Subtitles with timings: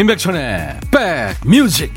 [0.00, 1.92] 임백천의 백뮤직.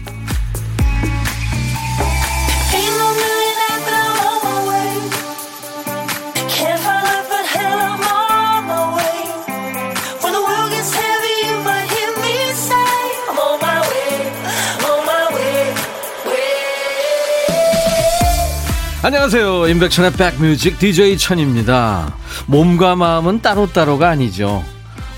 [19.02, 19.68] 안녕하세요.
[19.70, 22.14] 임백천의 백뮤직 DJ 천입니다.
[22.48, 24.73] 몸과 마음은 따로따로가 아니죠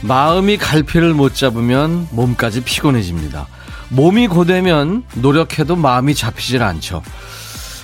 [0.08, 3.48] 마음이 갈피를 못 잡으면 몸까지 피곤해집니다.
[3.90, 7.02] 몸이 고되면 노력해도 마음이 잡히질 않죠.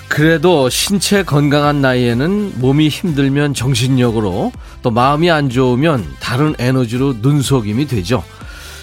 [0.08, 4.52] 그래도 신체 건강한 나이에는 몸이 힘들면 정신력으로
[4.84, 8.24] 또 마음이 안 좋으면 다른 에너지로 눈속임이 되죠.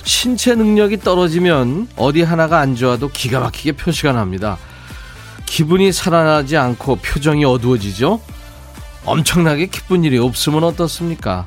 [0.03, 4.59] 신체 능력이 떨어지면 어디 하나가 안 좋아도 기가 막히게 표시가 납니다.
[5.47, 8.21] 기분이 살아나지 않고 표정이 어두워지죠.
[9.05, 11.47] 엄청나게 기쁜 일이 없으면 어떻습니까?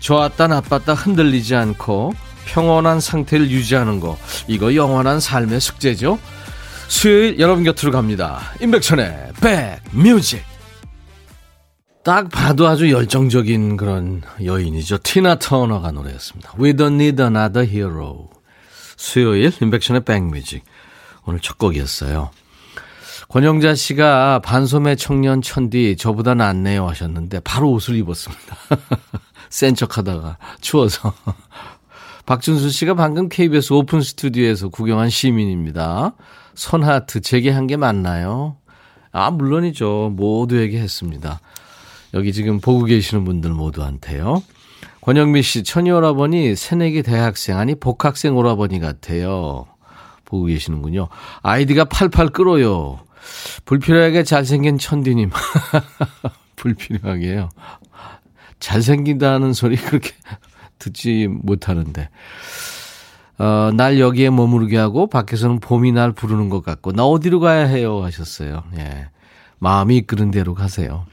[0.00, 2.14] 좋았다 나빴다 흔들리지 않고
[2.46, 6.18] 평온한 상태를 유지하는 거 이거 영원한 삶의 숙제죠.
[6.88, 8.40] 수요일 여러분 곁으로 갑니다.
[8.60, 9.32] 임백천의
[9.92, 10.42] 백뮤직
[12.02, 14.98] 딱 봐도 아주 열정적인 그런 여인이죠.
[14.98, 16.54] 티나 터너가 노래였습니다.
[16.58, 18.30] We don't need another hero.
[18.96, 20.64] 수요일 임백천의 백뮤직
[21.24, 22.30] 오늘 첫 곡이었어요.
[23.28, 28.56] 권영자 씨가 반소매 청년 천디 저보다 낫네요 하셨는데 바로 옷을 입었습니다.
[29.50, 31.12] 센 척 하다가 추워서.
[32.24, 36.14] 박준수 씨가 방금 KBS 오픈 스튜디오에서 구경한 시민입니다.
[36.54, 38.56] 손하트 제게 한게 맞나요?
[39.12, 40.12] 아, 물론이죠.
[40.14, 41.40] 모두에게 했습니다.
[42.14, 44.42] 여기 지금 보고 계시는 분들 모두한테요.
[45.00, 49.66] 권영미 씨, 천이 오라버니 새내기 대학생, 아니 복학생 오라버니 같아요.
[50.24, 51.08] 보고 계시는군요.
[51.42, 53.00] 아이디가 팔팔 끓어요.
[53.64, 55.30] 불필요하게 잘생긴 천디님.
[56.56, 57.48] 불필요하게요.
[58.60, 60.12] 잘생긴다는 소리 그렇게
[60.78, 62.08] 듣지 못하는데.
[63.38, 68.02] 어, 날 여기에 머무르게 하고 밖에서는 봄이 날 부르는 것 같고 나 어디로 가야 해요
[68.02, 68.62] 하셨어요.
[68.76, 69.08] 예.
[69.58, 71.06] 마음이 이끄는 대로 가세요.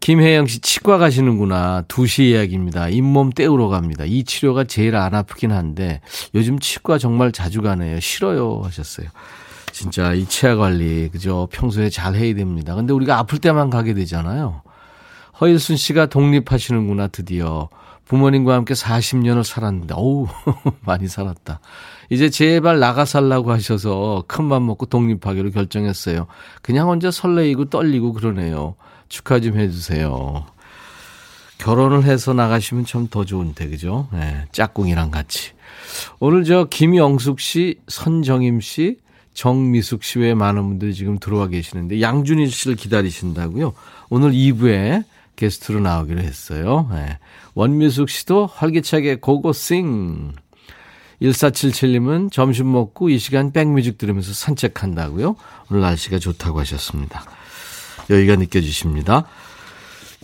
[0.00, 1.84] 김혜영 씨 치과 가시는구나.
[1.88, 2.88] 2시 예약입니다.
[2.88, 4.04] 잇몸 떼우러 갑니다.
[4.04, 6.00] 이 치료가 제일 안 아프긴 한데
[6.34, 8.00] 요즘 치과 정말 자주 가네요.
[8.00, 9.08] 싫어요 하셨어요.
[9.72, 11.48] 진짜 이 치아 관리 그죠?
[11.52, 12.74] 평소에 잘 해야 됩니다.
[12.74, 14.62] 근데 우리가 아플 때만 가게 되잖아요.
[15.40, 17.68] 허일순 씨가 독립하시는구나, 드디어.
[18.06, 20.28] 부모님과 함께 40년을 살았는데, 어우,
[20.86, 21.60] 많이 살았다.
[22.08, 26.26] 이제 제발 나가 살라고 하셔서 큰맘 먹고 독립하기로 결정했어요.
[26.62, 28.76] 그냥 혼자 설레이고 떨리고 그러네요.
[29.08, 30.46] 축하 좀 해주세요.
[31.58, 34.08] 결혼을 해서 나가시면 참 더 좋은데, 그죠?
[34.12, 35.52] 네, 짝꿍이랑 같이.
[36.20, 38.98] 오늘 저 김영숙 씨, 선정임 씨,
[39.34, 43.72] 정미숙 씨 외에 많은 분들이 지금 들어와 계시는데, 양준일 씨를 기다리신다고요?
[44.10, 45.04] 오늘 2부에
[45.36, 46.88] 게스트로 나오기로 했어요.
[46.90, 47.18] 네.
[47.54, 50.32] 원미숙 씨도 활기차게 고고싱.
[51.22, 55.36] 1477님은 점심 먹고 이 시간 백뮤직 들으면서 산책한다고요.
[55.70, 57.24] 오늘 날씨가 좋다고 하셨습니다.
[58.10, 59.26] 여기가 느껴지십니다.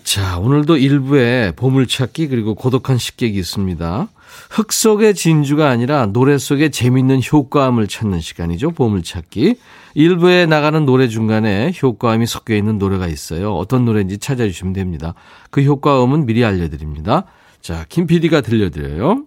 [0.04, 4.08] 자, 오늘도 일부에 보물찾기 그리고 고독한 식객이 있습니다.
[4.50, 8.72] 흙 속의 진주가 아니라 노래 속에 재밌는 효과음을 찾는 시간이죠.
[8.72, 9.56] 보물찾기.
[9.94, 13.54] 일부에 나가는 노래 중간에 효과음이 섞여 있는 노래가 있어요.
[13.54, 15.14] 어떤 노래인지 찾아주시면 됩니다.
[15.50, 17.24] 그 효과음은 미리 알려드립니다.
[17.60, 19.24] 자, 김 PD가 들려드려요.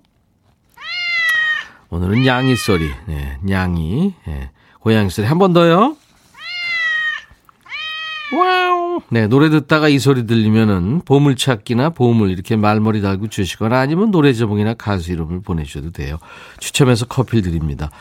[1.89, 2.89] 오늘은 냥이 소리.
[3.07, 4.13] 네, 냥이.
[4.25, 4.49] 네,
[4.79, 5.27] 고양이 소리.
[5.27, 5.95] 한 번 더요.
[8.35, 9.01] Wow.
[9.09, 14.73] 네, 노래 듣다가 이 소리 들리면은 보물찾기나 보물 이렇게 말머리 달고 주시거나 아니면 노래 제목이나
[14.73, 16.17] 가수 이름을 보내주셔도 돼요.
[16.59, 17.91] 추첨해서 커피 드립니다.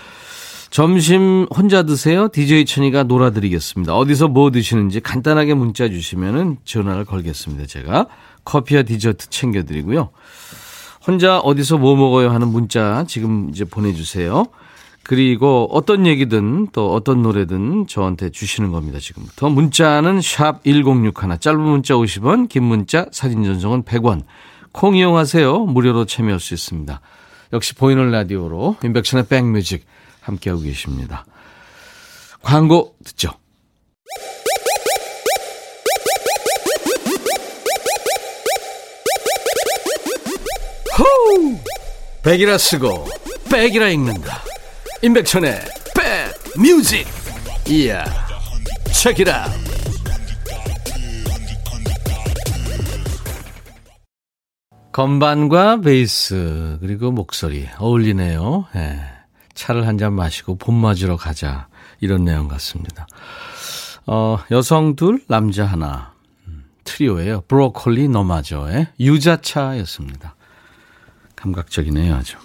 [0.75, 2.27] 점심 혼자 드세요?
[2.27, 3.95] DJ 천이가 놀아드리겠습니다.
[3.95, 7.67] 어디서 뭐 드시는지 간단하게 문자 주시면은 전화를 걸겠습니다.
[7.67, 8.09] 제가
[8.45, 10.11] 커피와 디저트 챙겨드리고요.
[11.07, 14.47] 혼자 어디서 뭐 먹어요 하는 문자 지금 이제 보내주세요.
[15.05, 18.99] 그리고 어떤 얘기든 또 어떤 노래든 저한테 주시는 겁니다.
[18.99, 19.51] 지금부터.
[19.51, 21.39] 문자는 샵 1061.
[21.39, 24.23] 짧은 문자 50원, 긴 문자 사진 전송은 100원.
[24.73, 25.67] 콩 이용하세요.
[25.67, 27.01] 무료로 참여할 수 있습니다.
[27.53, 29.87] 역시 보이는 라디오로 인백션의 백뮤직
[30.25, 31.25] 함께하고 계십니다.
[32.43, 33.31] 광고 듣죠.
[40.99, 41.59] 호우!
[42.23, 43.07] 백이라 쓰고
[43.51, 44.43] 백이라 읽는다.
[45.03, 45.61] 임백천의
[45.95, 47.07] 백 뮤직
[47.69, 48.05] 이야
[48.93, 49.53] 책이라
[54.93, 58.67] 건반과 베이스 그리고 목소리 어울리네요.
[58.77, 59.14] 예.
[59.55, 61.69] 차를 한 잔 마시고 봄 맞으러 가자
[62.01, 63.07] 이런 내용 같습니다.
[64.07, 66.13] 어, 여성 둘 남자 하나
[66.47, 67.43] 음, 트리오예요.
[67.49, 70.35] 브로콜리 너마저의 유자차였습니다.
[71.37, 72.37] 감각적이네요 아주.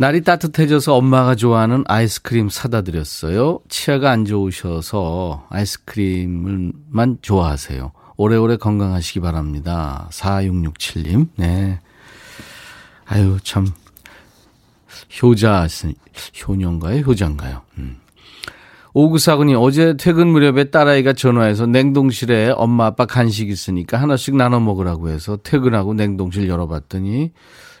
[0.00, 3.58] 날이 따뜻해져서 엄마가 좋아하는 아이스크림 사다 드렸어요.
[3.68, 7.92] 치아가 안 좋으셔서 아이스크림만 좋아하세요.
[8.16, 10.08] 오래오래 건강하시기 바랍니다.
[10.12, 11.28] 4667님.
[11.36, 11.80] 네.
[13.06, 13.66] 아유, 참.
[15.22, 15.66] 효자,
[16.46, 17.00] 효녀인가요?
[17.00, 17.62] 효자인가요?
[17.78, 17.98] 음.
[18.94, 25.38] 오구사군이 어제 퇴근 무렵에 딸아이가 전화해서 냉동실에 엄마 아빠 간식 있으니까 하나씩 나눠 먹으라고 해서
[25.42, 27.32] 퇴근하고 냉동실 열어봤더니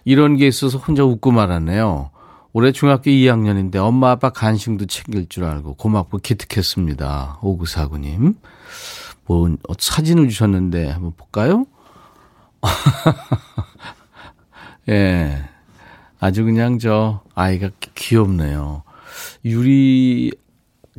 [0.04, 2.10] 이런 게 있어서 혼자 웃고 말았네요.
[2.52, 7.38] 올해 중학교 2학년인데 엄마 아빠 간식도 챙길 줄 알고 고맙고 기특했습니다.
[7.42, 8.34] 오구사구님.
[9.26, 11.66] 뭐, 어, 사진을 주셨는데 한번 볼까요?
[14.88, 15.44] 예.
[16.20, 18.82] 아주 그냥 저 아이가 귀엽네요.
[19.44, 20.32] 유리,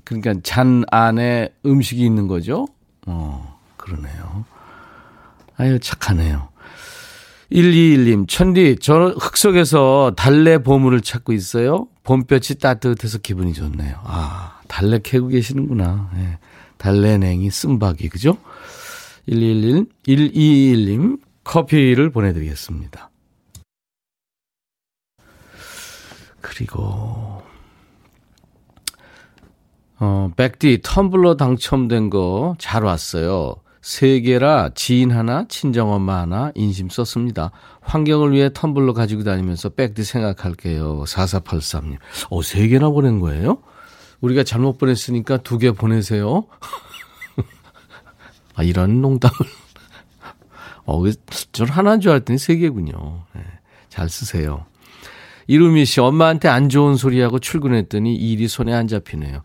[0.04, 2.68] 그러니까 잔 안에 음식이 있는 거죠?
[3.06, 4.46] 어, 그러네요.
[5.58, 6.50] 아유, 착하네요.
[7.52, 11.88] 121님, 천디, 저 흙 속에서 달래 보물을 찾고 있어요.
[12.04, 13.96] 봄볕이 따뜻해서 기분이 좋네요.
[14.04, 16.12] 아, 달래 캐고 계시는구나.
[16.18, 16.38] 예.
[16.78, 18.38] 달래냉이 쓴박이, 그죠?
[19.28, 23.10] 111, 121님, 커피를 보내드리겠습니다.
[26.50, 27.42] 그리고,
[30.00, 33.56] 어, 백디 텀블러 당첨된 거 잘 왔어요.
[33.82, 37.52] 세 개라 지인 하나, 친정엄마 하나, 인심 썼습니다.
[37.82, 41.04] 환경을 위해 텀블러 가지고 다니면서 백디 생각할게요.
[41.06, 41.98] 4483님.
[42.30, 43.62] 어, 세 개나 보낸 거예요?
[44.22, 46.48] 우리가 잘못 보냈으니까 두 개 보내세요.
[48.56, 49.36] 아, 이런 농담을.
[50.86, 51.02] 어,
[51.54, 53.24] 전 하나인 줄 알았더니 세 개군요.
[53.34, 53.42] 네,
[53.88, 54.66] 잘 쓰세요.
[55.50, 59.42] 이루미 씨, 엄마한테 안 좋은 소리하고 출근했더니 일이 손에 안 잡히네요.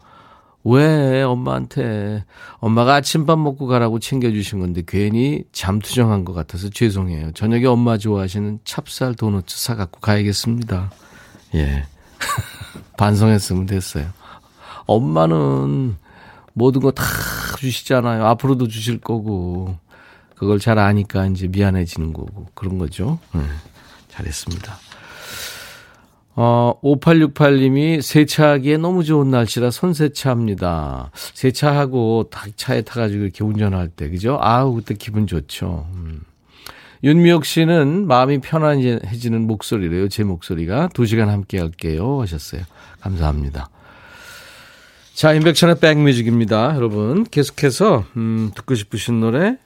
[0.65, 2.27] 왜 엄마한테
[2.59, 7.33] 엄마가 아침밥 먹고 가라고 챙겨주신 건데 괜히 잠투정한 것 같아서 죄송해요.
[7.33, 10.91] 저녁에 엄마 좋아하시는 찹쌀 도넛 사갖고 가야겠습니다.
[11.55, 11.85] 예.
[12.99, 14.06] 반성했으면 됐어요.
[14.85, 15.97] 엄마는
[16.53, 17.03] 모든 거 다
[17.59, 18.27] 주시잖아요.
[18.27, 19.79] 앞으로도 주실 거고.
[20.37, 22.49] 그걸 잘 아니까 이제 미안해지는 거고.
[22.53, 23.19] 그런 거죠.
[23.33, 23.41] 네.
[24.09, 24.77] 잘했습니다.
[26.37, 31.11] 어, 5868님이 세차하기에 너무 좋은 날씨라 손세차합니다.
[31.35, 34.39] 세차하고 차에 타가지고 이렇게 운전할 때, 그죠?
[34.41, 35.87] 아우, 그때 기분 좋죠.
[35.95, 36.23] 음.
[37.05, 40.09] 윤미옥 씨는 마음이 편안해지는 목소리래요.
[40.09, 40.89] 제 목소리가.
[40.95, 42.23] 두 시간 함께 할게요.
[42.23, 42.63] 하셨어요.
[43.01, 43.69] 감사합니다.
[45.13, 46.75] 자, 인백천의 백뮤직입니다.
[46.75, 49.59] 여러분, 계속해서, 음, 듣고 싶으신 노래,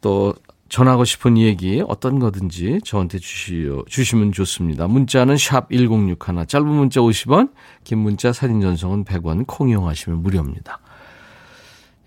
[0.00, 0.34] 또,
[0.68, 4.88] 전하고 싶은 얘기, 어떤 거든지 저한테 주시오, 주시면 좋습니다.
[4.88, 7.50] 문자는 샵 1061, 짧은 문자 50원,
[7.84, 10.80] 긴 문자 사진 전송은 100원, 콩 이용하시면 무료입니다.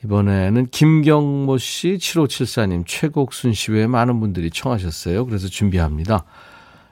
[0.04, 5.26] 이번에는 김경모 씨, 7574님, 최곡순 씨 외에 많은 분들이 청하셨어요.
[5.26, 6.26] 그래서 준비합니다.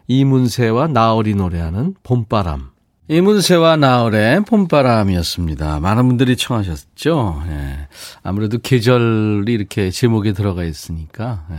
[0.07, 2.76] 이문세와 나얼이 노래하는 봄바람.
[3.09, 5.79] 이문세와 나얼의 봄바람이었습니다.
[5.79, 7.41] 많은 분들이 청하셨죠.
[7.47, 7.87] 예.
[8.21, 11.55] 아무래도 계절이 이렇게 제목에 들어가 있으니까 예.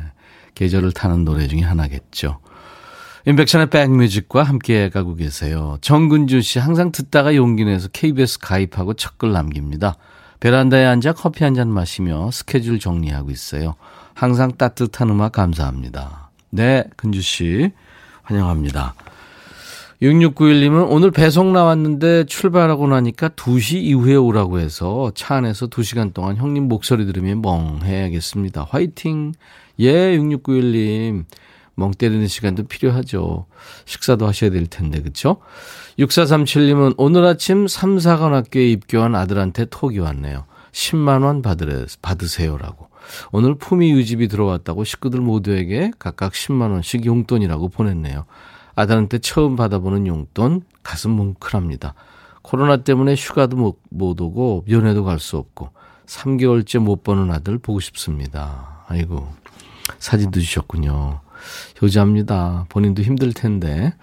[0.54, 2.40] 계절을 타는 노래 중에 하나겠죠.
[3.24, 5.78] 인백션의 백뮤직과 함께 가고 계세요.
[5.80, 9.96] 정근주 씨 항상 듣다가 용기 내서 KBS 가입하고 첫글 남깁니다.
[10.40, 13.74] 베란다에 앉아 커피 한 잔 마시며 스케줄 정리하고 있어요.
[14.12, 16.30] 항상 따뜻한 음악 감사합니다.
[16.50, 17.70] 네, 근주 씨
[18.22, 18.94] 환영합니다.
[20.02, 26.68] 6691님은 오늘 배송 나왔는데 출발하고 나니까 2시 이후에 오라고 해서 차 안에서 2시간 동안 형님
[26.68, 28.68] 목소리 들으면 멍해야겠습니다.
[28.70, 29.32] 화이팅!
[29.80, 31.24] 예, 6691님.
[31.74, 33.46] 멍 때리는 시간도 필요하죠.
[33.86, 35.38] 식사도 하셔야 될 텐데, 그쵸?
[35.98, 40.44] 6437님은 오늘 아침 3, 4관 학교에 입교한 아들한테 톡이 왔네요.
[40.70, 42.88] 10만원 받으래, 받으세요라고.
[43.32, 48.26] 오늘 품위 유집이 들어왔다고 식구들 모두에게 각각 10만원씩 용돈이라고 보냈네요.
[48.78, 51.94] 아들한테 처음 받아보는 용돈 가슴 뭉클합니다.
[52.42, 55.70] 코로나 때문에 휴가도 못, 못 오고 면회도 갈 수 없고
[56.06, 58.84] 3개월째 못 보는 아들 보고 싶습니다.
[58.86, 59.28] 아이고
[59.98, 61.20] 사진도 주셨군요.
[61.82, 62.66] 효자입니다.
[62.68, 63.94] 본인도 힘들 텐데.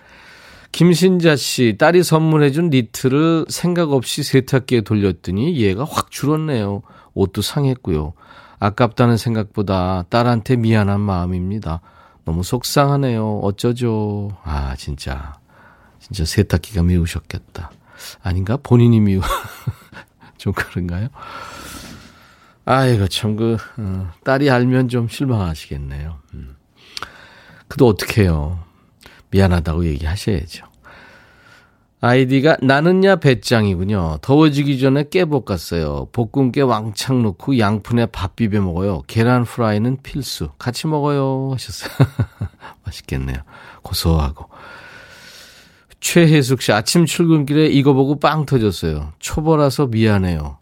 [0.74, 6.82] 김신자 씨, 딸이 선물해준 니트를 생각 없이 세탁기에 돌렸더니 얘가 확 줄었네요.
[7.13, 8.12] 옷도 상했고요.
[8.60, 11.79] 아깝다는 생각보다 딸한테 미안한 마음입니다.
[12.25, 13.39] 너무 속상하네요.
[13.39, 14.36] 어쩌죠?
[14.44, 15.39] 아, 진짜.
[16.00, 17.72] 진짜 세탁기가 미우셨겠다.
[18.22, 18.58] 아닌가?
[18.58, 19.22] 본인이 미우.
[20.38, 21.10] 좀 그런가요?
[22.65, 26.17] 아이고, 참, 그, 어, 딸이 알면 좀 실망하시겠네요.
[26.34, 26.55] 음.
[27.67, 28.60] 그도 어떡해요.
[29.29, 30.65] 미안하다고 얘기하셔야죠.
[32.01, 34.19] 아이디가 나는야 배짱이군요.
[34.21, 36.09] 더워지기 전에 깨 볶았어요.
[36.11, 39.01] 볶음깨 왕창 넣고 양푼에 밥 비벼 먹어요.
[39.07, 40.49] 계란 프라이는 필수.
[40.59, 41.51] 같이 먹어요.
[41.53, 41.91] 하셨어요.
[42.85, 43.37] 맛있겠네요.
[43.81, 44.49] 고소하고.
[45.99, 49.13] 최혜숙 씨, 아침 출근길에 이거 보고 빵 터졌어요.
[49.17, 50.59] 초보라서 미안해요.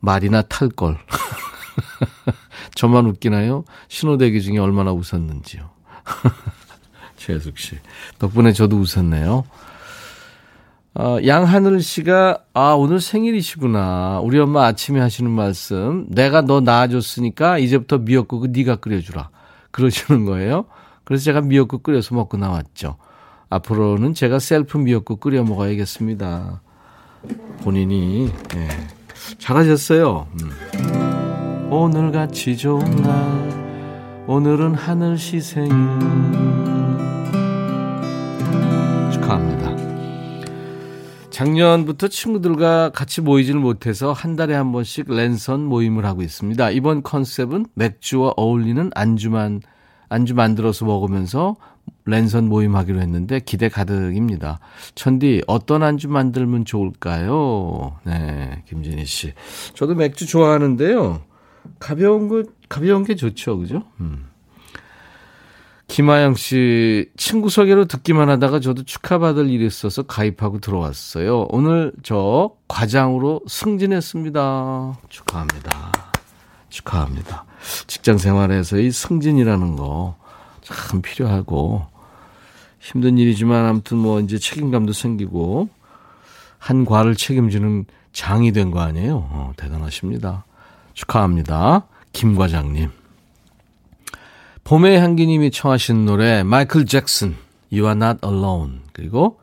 [0.00, 0.96] 말이나 탈 걸.
[2.74, 3.64] 저만 웃기나요?
[3.88, 5.68] 신호대기 중에 얼마나 웃었는지요.
[7.18, 7.76] 최혜숙 씨.
[8.18, 9.44] 덕분에 저도 웃었네요.
[10.98, 14.18] 어, 양하늘 씨가, 아, 오늘 생일이시구나.
[14.20, 16.06] 우리 엄마 아침에 하시는 말씀.
[16.08, 19.30] 내가 너 낳아줬으니까 이제부터 미역국은 네가 끓여주라.
[19.70, 20.64] 그러시는 거예요.
[21.04, 22.96] 그래서 제가 미역국 끓여서 먹고 나왔죠.
[23.48, 26.62] 앞으로는 제가 셀프 미역국 끓여 먹어야겠습니다.
[27.62, 28.68] 본인이, 예.
[29.38, 30.26] 잘하셨어요.
[30.42, 31.68] 음.
[31.70, 36.77] 오늘같이 좋은 날, 오늘은 하늘 씨 생일.
[41.30, 46.70] 작년부터 친구들과 같이 모이지를 못해서 한 달에 한 번씩 랜선 모임을 하고 있습니다.
[46.70, 49.60] 이번 컨셉은 맥주와 어울리는 안주만,
[50.08, 51.56] 안주 만들어서 먹으면서
[52.06, 54.60] 랜선 모임하기로 했는데 기대 가득입니다.
[54.94, 57.98] 천디, 어떤 안주 만들면 좋을까요?
[58.04, 59.34] 네, 김진희 씨.
[59.74, 61.22] 저도 맥주 좋아하는데요.
[61.78, 63.58] 가벼운 거, 가벼운 게 좋죠.
[63.58, 63.82] 그죠?
[64.00, 64.27] 음.
[65.88, 71.46] 김하영 씨, 친구 소개로 듣기만 하다가 저도 축하받을 일이 있어서 가입하고 들어왔어요.
[71.50, 74.98] 오늘 저 과장으로 승진했습니다.
[75.08, 75.92] 축하합니다.
[76.68, 77.44] 축하합니다.
[77.86, 80.16] 직장 생활에서 이 승진이라는 거
[80.68, 81.86] 참 필요하고
[82.78, 85.70] 힘든 일이지만 아무튼 뭐 이제 책임감도 생기고
[86.58, 89.16] 한 과를 책임지는 장이 된 거 아니에요?
[89.30, 90.44] 어, 대단하십니다.
[90.92, 91.86] 축하합니다.
[92.12, 92.90] 김 과장님.
[94.68, 97.36] 봄의 향기님이 청하신 노래 마이클 잭슨
[97.72, 99.38] You Are Not Alone 그리고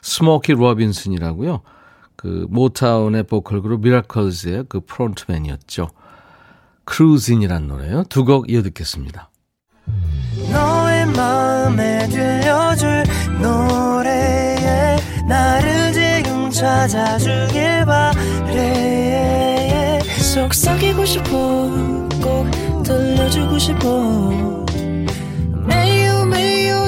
[0.00, 1.60] 스모키 로빈슨이라고요.
[2.16, 5.88] 그 모타운의 보컬 그룹 미라클즈의 그 frontman이었죠.
[6.84, 8.04] Cruisin'이란 노래요.
[8.08, 9.28] 두 곡 이어 듣겠습니다.
[10.50, 13.04] 너의 마음에 들려줄
[13.40, 14.96] 노래에
[15.28, 20.00] 나를 지금 찾아주길 바래
[20.32, 21.30] 속삭이고 싶어
[22.22, 24.64] 꼭 들려주고 싶어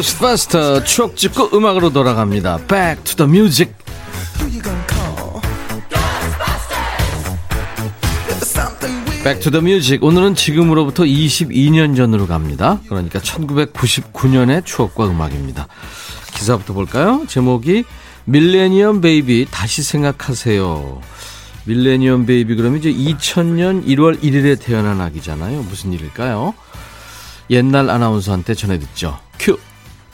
[0.00, 2.56] 고스트바스터 추억 찍고 음악으로 돌아갑니다.
[2.66, 3.74] Back to the music.
[9.22, 9.98] Back to the music.
[10.00, 12.80] 오늘은 지금으로부터 22년 전으로 갑니다.
[12.88, 15.68] 그러니까 1999년의 추억과 음악입니다.
[16.32, 17.26] 기사부터 볼까요?
[17.28, 17.84] 제목이
[18.24, 20.98] 밀레니엄 베이비 다시 생각하세요.
[21.64, 25.62] 밀레니엄 베이비 그러면 이제 2000년 1월 1일에 태어난 아기잖아요.
[25.64, 26.54] 무슨 일일까요?
[27.50, 29.18] 옛날 아나운서한테 전해 듣죠.
[29.38, 29.58] 큐.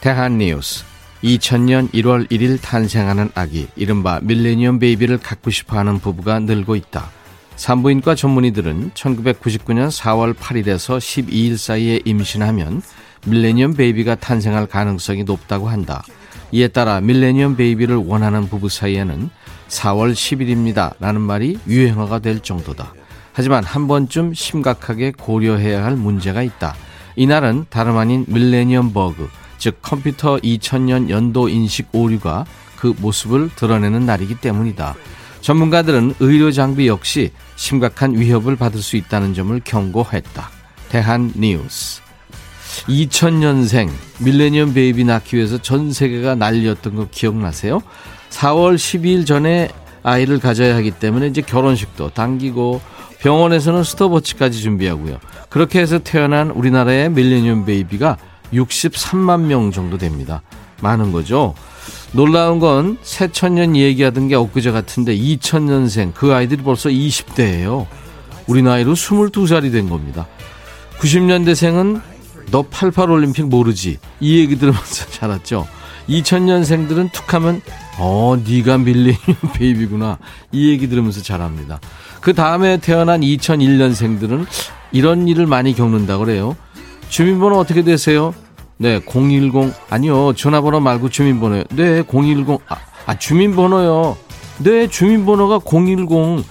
[0.07, 0.85] 대한뉴스.
[1.25, 7.11] 2000년 1월 1일 탄생하는 아기, 이른바 밀레니엄 베이비를 갖고 싶어 하는 부부가 늘고 있다.
[7.57, 12.83] 산부인과 전문의들은 1999년 4월 8일에서 12일 사이에 임신하면
[13.27, 16.05] 밀레니엄 베이비가 탄생할 가능성이 높다고 한다.
[16.53, 19.29] 이에 따라 밀레니엄 베이비를 원하는 부부 사이에는
[19.67, 20.95] 4월 10일입니다.
[21.01, 22.95] 라는 말이 유행어가 될 정도다.
[23.33, 26.77] 하지만 한 번쯤 심각하게 고려해야 할 문제가 있다.
[27.17, 32.45] 이날은 다름 아닌 밀레니엄 버그, 즉 컴퓨터 2000년 연도 인식 오류가
[32.77, 34.95] 그 모습을 드러내는 날이기 때문이다.
[35.41, 40.51] 전문가들은 의료 장비 역시 심각한 위협을 받을 수 있다는 점을 경고했다.
[40.89, 42.01] 대한 뉴스.
[42.89, 47.81] 2000년생 밀레니엄 베이비 낳기 위해서 전 세계가 난리였던 거 기억나세요?
[48.31, 49.69] 4월 12일 전에
[50.03, 52.81] 아이를 가져야 하기 때문에 이제 결혼식도 당기고
[53.19, 55.19] 병원에서는 스톱워치까지 준비하고요.
[55.49, 58.17] 그렇게 해서 태어난 우리나라의 밀레니엄 베이비가
[58.53, 60.43] 63만 명 정도 됩니다.
[60.81, 61.55] 많은 거죠.
[62.13, 67.87] 놀라운 건 새천년 얘기하던 게 엊그제 같은데 2000년생 그 아이들이 벌써 20대예요.
[68.47, 70.27] 우리 나이로 22살이 된 겁니다.
[70.99, 72.01] 90년대생은
[72.51, 75.67] 너 88올림픽 모르지 이 얘기 들으면서 자랐죠.
[76.09, 77.61] 2000년생들은 툭하면
[77.99, 80.19] 어 네가 밀레니엄 베이비구나
[80.53, 81.81] 이 얘기 들으면서 자랍니다.
[82.21, 84.47] 그 다음에 태어난 2001년생들은
[84.93, 86.57] 이런 일을 많이 겪는다 그래요.
[87.09, 88.35] 주민번호 어떻게 되세요?
[88.79, 90.35] 네, 010 아니요.
[90.35, 91.65] 전화번호 말고 주민번호요.
[91.71, 94.17] 네, 010 아, 아 주민번호요.
[94.59, 96.45] 네, 주민번호가 010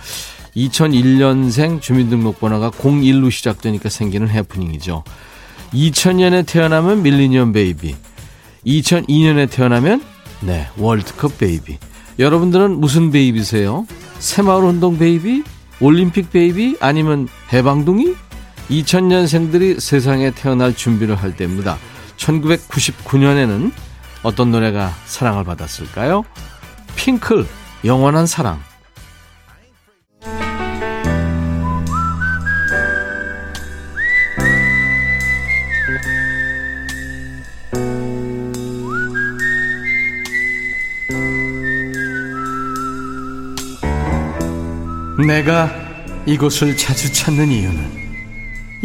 [0.56, 5.04] 2001년생 주민등록번호가 01로 시작되니까 생기는 해프닝이죠.
[5.74, 7.96] 2000년에 태어나면 밀레니엄 베이비.
[8.66, 10.02] 2002년에 태어나면
[10.42, 11.78] 네, 월드컵 베이비.
[12.20, 13.86] 여러분들은 무슨 베이비세요?
[14.20, 15.44] 새마을 운동 베이비?
[15.82, 16.78] 올림픽 베이비?
[16.80, 18.16] 아니면 해방둥이?
[18.70, 21.78] 2000년생들이 세상에 태어날 준비를 할 때입니다.
[22.18, 23.72] 1999년에는
[24.24, 26.24] 어떤 노래가 사랑을 받았을까요?
[26.96, 27.46] 핑클,
[27.84, 28.60] 영원한 사랑.
[45.28, 45.72] 내가
[46.26, 48.05] 이곳을 자주 찾는 이유는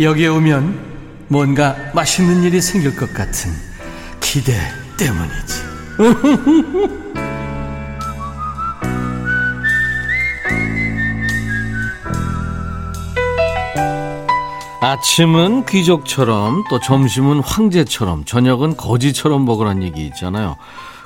[0.01, 0.91] 여기에 오면
[1.29, 3.53] 뭔가 맛있는 일이 생길 것 같은
[4.21, 4.55] 기대
[4.97, 5.55] 때문이지.
[14.81, 20.57] 아침은 귀족처럼 또 점심은 황제처럼 저녁은 거지처럼 먹으란 얘기 있잖아요.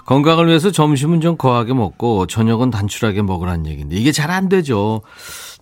[0.06, 5.02] 건강을 위해서 점심은 좀 거하게 먹고 저녁은 단출하게 먹으란 얘기인데 이게 잘 안 되죠.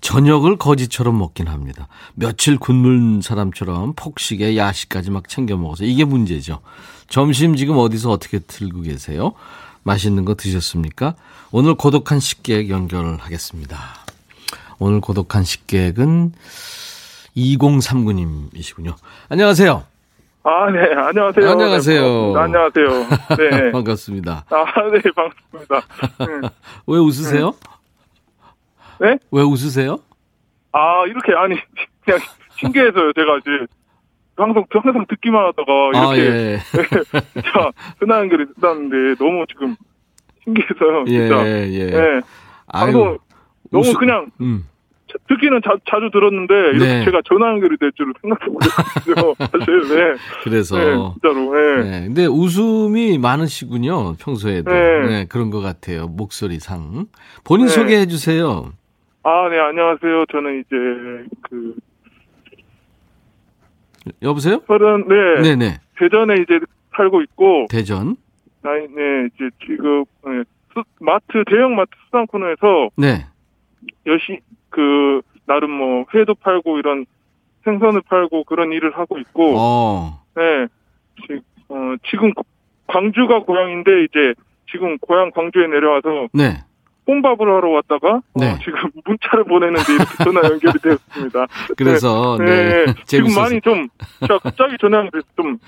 [0.03, 1.89] 저녁을 거지처럼 먹긴 합니다.
[2.15, 6.61] 며칠 굶는 사람처럼 폭식에 야식까지 막 챙겨 먹어서 이게 문제죠.
[7.09, 9.33] 점심 지금 어디서 어떻게 들고 계세요?
[9.85, 11.15] 맛있는 거 드셨습니까?
[11.53, 13.79] 오늘 고독한 식객 연결하겠습니다.
[14.79, 16.33] 오늘 고독한 식객은
[17.37, 18.95] 2039님이시군요.
[19.29, 19.85] 안녕하세요.
[20.45, 21.49] 아, 네, 안녕하세요.
[21.51, 22.33] 안녕하세요.
[22.35, 22.89] 네, 안녕하세요.
[23.39, 23.71] 네.
[23.73, 24.45] 반갑습니다.
[24.51, 25.83] 아, 네, 반갑습니다.
[26.19, 26.49] 네.
[26.89, 27.51] 왜 웃으세요?
[27.53, 27.82] 네?
[29.31, 29.99] 왜 웃으세요?
[30.73, 31.57] 아, 이렇게, 아니,
[32.05, 32.21] 그냥
[32.59, 33.13] 신기해서요.
[33.13, 33.67] 제가 이제
[34.37, 36.31] 항상, 항상 듣기만 하다가 아, 이렇게.
[36.31, 36.59] 예.
[37.35, 39.77] 진짜 전화 연결이 됐다는데 너무 지금
[40.45, 41.05] 신기해서요.
[41.09, 41.47] 예, 진짜.
[41.49, 41.87] 예.
[41.91, 42.21] 네.
[42.73, 43.19] 방송
[43.71, 44.65] 너무 웃음- 그냥 음.
[45.09, 47.05] 자- 듣기는 자, 자주 들었는데 이렇게 네.
[47.05, 49.35] 제가 전화 연결이 될 줄은 생각도 못했어요.
[49.39, 50.19] 사실, 네.
[50.45, 50.79] 그래서.
[50.79, 51.83] 네, 진짜로, 네.
[51.83, 52.07] 네.
[52.07, 54.15] 근데 웃음이 많으시군요.
[54.17, 54.71] 평소에도.
[54.73, 55.07] 네.
[55.09, 55.27] 네.
[55.29, 56.07] 그런 것 같아요.
[56.09, 57.07] 목소리 상.
[57.45, 57.73] 본인 네.
[57.73, 58.73] 소개해 주세요.
[59.25, 60.27] 아, 네, 안녕하세요.
[60.33, 61.77] 저는 이제 그
[64.21, 64.61] 여보세요?
[64.67, 65.43] 서른, 네.
[65.57, 65.79] 네네.
[65.97, 66.59] 대전에 이제
[66.97, 68.17] 살고 있고, 대전.
[68.63, 73.27] 나이, 네, 이제 지금, 네, 수- 마트, 대형 마트 수상 코너에서 네.
[74.07, 77.07] 여시, 그, 나름 뭐, 회도 팔고 이런
[77.65, 80.21] 생선을 팔고 그런 일을 하고 있고, 어.
[80.35, 80.67] 네,
[81.27, 81.77] 지, 어,
[82.11, 82.33] 지금
[82.89, 84.35] 광주가 고향인데 이제
[84.71, 86.65] 지금 고향 광주에 내려와서 네.
[87.07, 88.59] 혼밥을 하러 왔다가, 어, 네.
[88.65, 91.47] 지금 문자를 보내는데 이렇게 전화 연결이 되었습니다.
[91.77, 92.45] 그래서, 네.
[92.45, 93.41] 네, 지금 재밌어서.
[93.41, 93.89] 많이 좀,
[94.21, 95.59] 제가 갑자기 전화 연결해서 좀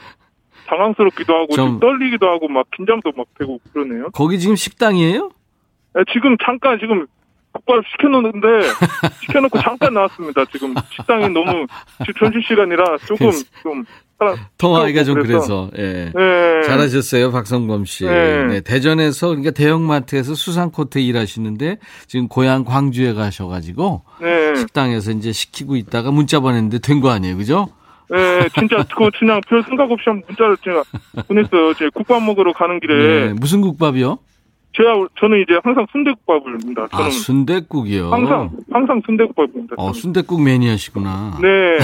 [0.66, 4.10] 당황스럽기도 하고, 좀- 좀 떨리기도 하고, 막 긴장도 막 되고 그러네요.
[4.12, 5.30] 거기 지금 식당이에요?
[5.94, 7.06] 네, 지금 잠깐 지금
[7.66, 8.46] 국밥 시켜놓는데
[9.26, 10.44] 시켜놓고 잠깐 나왔습니다.
[10.52, 11.66] 지금 식당이 너무
[12.18, 13.30] 점심 시간이라 조금
[13.62, 13.84] 좀
[14.58, 15.70] 통화하기가 좀 그래서-.
[15.76, 16.10] 예.
[16.14, 16.62] 네.
[16.66, 18.04] 잘하셨어요, 박성범 씨.
[18.06, 18.44] 네.
[18.44, 26.10] 네, 대전에서 그러니까 대형마트에서 수산코트 일하시는데 지금 고향 광주에 가셔가지고 네, 식당에서 이제 시키고 있다가
[26.10, 27.68] 문자 보냈는데 된 거 아니에요, 그죠?
[28.08, 30.82] 네, 진짜 그거 그냥 별 생각 없이 한 문자를 제가
[31.26, 31.74] 보냈어요.
[31.74, 34.18] 제 국밥 먹으러 가는 길에 네, 무슨 국밥이요?
[34.76, 36.88] 제가 저는 이제 항상 순대국밥을입니다.
[36.90, 38.10] 아, 저는 순대국이요.
[38.10, 39.74] 항상 항상 순대국밥입니다.
[39.78, 39.92] 어.
[39.92, 41.38] 순대국 매니아시구나.
[41.40, 41.78] 네,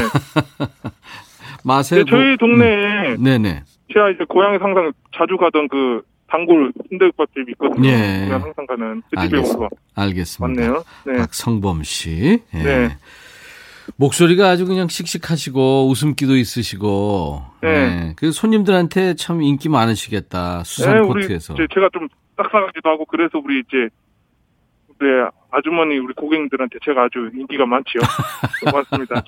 [1.65, 3.63] 맛에 네, 저희 동네에 네네.
[3.93, 7.89] 제가 이제 고향에서 항상 자주 가던 그 단골 순대국밥집이 있거든요.
[7.89, 8.25] 예.
[8.27, 9.39] 제가 항상 가는 그 집에.
[9.39, 10.63] 와서 알겠습니다.
[10.63, 10.85] 왔네요.
[11.07, 11.17] 네.
[11.19, 12.41] 박성범 씨.
[12.55, 12.63] 예.
[12.63, 12.97] 네.
[13.97, 17.43] 목소리가 아주 그냥 씩씩하시고 웃음기도 있으시고.
[17.63, 17.69] 네.
[17.69, 18.13] 예.
[18.17, 20.63] 그래서 손님들한테 참 인기 많으시겠다.
[20.65, 21.55] 수산 네, 코트에서.
[21.55, 22.09] 제가 좀
[22.43, 23.89] 싹싹하기도 하고 그래서 우리 이제
[24.99, 25.09] 우리
[25.51, 28.03] 아주머니 우리 고객님들한테 제가 아주 인기가 많지요.
[28.65, 29.23] 고맙습니다.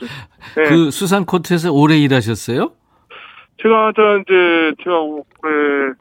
[0.56, 0.68] 네.
[0.68, 2.72] 그 수산 코트에서 오래 일하셨어요?
[3.62, 5.94] 제가 저 이제 제가 올해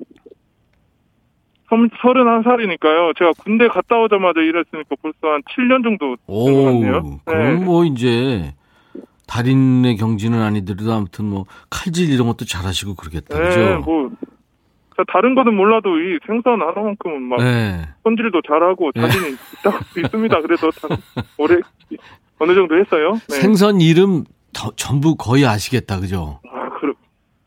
[2.01, 3.13] 서른한 살이니까요.
[3.17, 7.19] 제가 군대 갔다 오자마자 일했으니까 벌써 한 7년 정도 오, 된것 같네요.
[7.23, 7.65] 그럼 네.
[7.65, 8.53] 뭐 이제
[9.27, 13.39] 달인의 경지는 아니더라도 아무튼 뭐 칼질 이런 것도 잘하시고 그러겠다.
[13.39, 13.79] 네, 그죠?
[13.85, 14.20] 뭐 자,
[15.07, 17.81] 다른 거는 몰라도 이 생선 하나만큼은 막 네.
[18.03, 19.01] 손질도 잘하고 네.
[19.01, 20.41] 자신이 있다고 있습니다.
[20.41, 20.87] 그래서 다
[21.37, 21.57] 오래
[22.39, 23.13] 어느 정도 했어요.
[23.29, 23.35] 네.
[23.35, 25.99] 생선 이름 더- 전부 거의 아시겠다.
[25.99, 26.39] 그죠?
[26.51, 26.93] 아, 그래.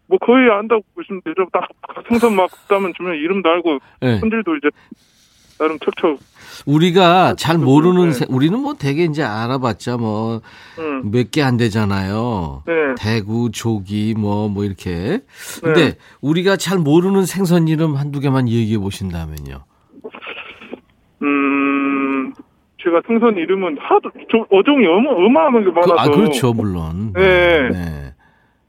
[0.06, 1.46] 뭐 거의 안다고 보시면 되죠.
[1.52, 1.68] 딱
[2.08, 4.18] 생선 막 그다면 주면 이름도 알고 네.
[4.18, 4.68] 손질도 이제
[5.58, 6.18] 나름 척척.
[6.66, 8.12] 우리가 잘 모르는 네.
[8.12, 10.40] 생- 우리는 뭐 되게 이제 알아봤자 뭐
[10.78, 11.10] 음.
[11.10, 12.62] 몇개안 되잖아요.
[12.66, 12.72] 네.
[12.98, 15.20] 대구, 조기 뭐뭐 이렇게.
[15.62, 15.96] 근데 네.
[16.20, 19.64] 우리가 잘 모르는 생선 이름 한두 개만 얘기해 보신다면요.
[21.22, 22.32] 음,
[22.82, 25.94] 제가 생선 이름은 하도, 좀 어종이 어마, 어마어마하게 그, 많아서.
[25.98, 27.12] 아 그렇죠 물론.
[27.14, 27.68] 네.
[27.70, 28.14] 네.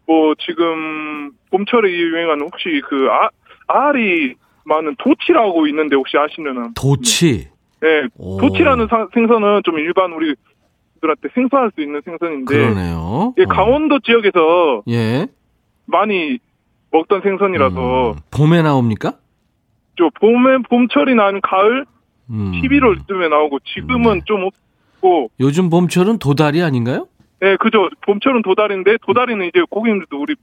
[0.07, 3.29] 뭐, 지금, 봄철에 유행하는 혹시 그, 아,
[3.67, 6.69] 알이 많은 도치라고 있는데 혹시 아시려나?
[6.75, 7.47] 도치.
[7.81, 8.07] 네.
[8.17, 8.37] 오.
[8.41, 10.35] 도치라는 사- 생선은 좀 일반 우리
[11.01, 12.45] 들한테 생소할 수 있는 생선인데.
[12.45, 13.33] 그러네요.
[13.37, 13.47] 예, 어.
[13.47, 15.27] 강원도 지역에서 예.
[15.85, 16.39] 많이
[16.91, 19.13] 먹던 생선이라서, 음, 봄에 나옵니까?
[19.97, 21.85] 저 봄에, 봄철이나 아니면 가을,
[22.31, 22.51] 음.
[22.53, 24.21] 11월쯤에 나오고, 지금은 네.
[24.25, 27.07] 좀 없고, 요즘 봄철은 도다리 아닌가요?
[27.43, 27.89] 예, 그죠.
[28.01, 30.35] 봄철은 도다리인데, 도다리는 이제 고객님들도 우리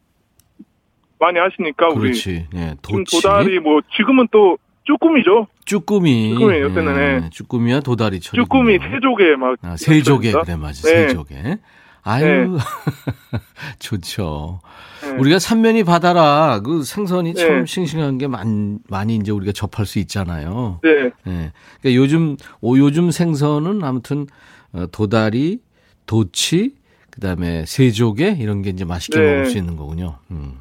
[1.22, 2.10] 많이 아시니까, 우리.
[2.10, 2.46] 그렇지.
[2.54, 3.22] 예, 도치.
[3.22, 5.46] 도다리, 뭐, 지금은 또, 쭈꾸미죠.
[5.64, 6.34] 쭈꾸미.
[6.34, 7.30] 쭈꾸미, 요새는, 예, 예.
[7.30, 8.36] 쭈꾸미와 도다리철.
[8.40, 9.56] 쭈꾸미, 세조개 막.
[9.62, 10.32] 아, 세조개.
[10.32, 10.88] 그래 맞아.
[10.88, 11.08] 네.
[11.08, 11.58] 세조개.
[12.04, 12.58] 아유.
[13.78, 14.60] 좋죠.
[15.02, 15.10] 네.
[15.18, 17.64] 우리가 삼면이 바다라 그 생선이 참 네.
[17.64, 20.80] 싱싱한 게 많, 많이 이제 우리가 접할 수 있잖아요.
[20.82, 20.90] 네.
[20.90, 21.52] 예.
[21.80, 24.26] 그러니까 요즘 오 요즘 생선은 아무튼
[24.72, 25.60] 어, 도다리,
[26.06, 26.74] 도치,
[27.10, 29.26] 그다음에 세조개 이런 게 이제 맛있게 네.
[29.26, 30.18] 먹을 수 있는 거군요.
[30.32, 30.58] 음.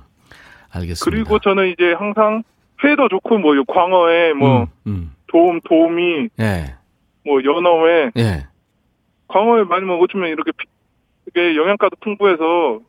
[0.72, 1.04] 알겠습니다.
[1.06, 2.44] 그리고 저는 이제 항상
[2.84, 5.16] 회도 좋고, 뭐, 요 광어회, 뭐, 음, 음.
[5.28, 6.76] 도움, 도우미, 예.
[7.26, 8.48] 뭐, 연어회, 예.
[9.28, 10.66] 광어회 많이 먹어주면 이렇게, 피-
[11.28, 12.80] 이게 영양가도 풍부해서,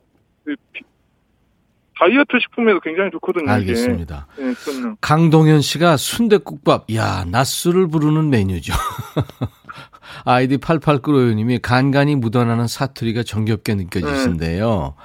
[1.99, 3.49] 다이어트 식품에도 굉장히 좋거든요.
[3.51, 4.27] 알겠습니다.
[4.35, 4.95] 그럼요.
[4.99, 8.73] 강동현 씨가 순대국밥, 야, 낮술을 부르는 메뉴죠.
[10.25, 14.95] 아이디 8895님이 간간히 묻어나는 사투리가 정겹게 느껴지신데요.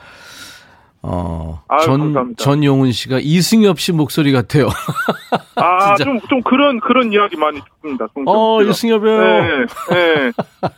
[1.03, 2.43] 어, 아유, 전, 감사합니다.
[2.43, 4.69] 전용훈 씨가 이승엽 씨 목소리 같아요.
[5.57, 5.95] 아.
[5.97, 8.07] 좀, 좀 그런, 그런 이야기 많이 듣습니다.
[8.27, 8.71] 어, 제가.
[8.71, 9.21] 이승엽이요.
[9.21, 10.33] 네, 네.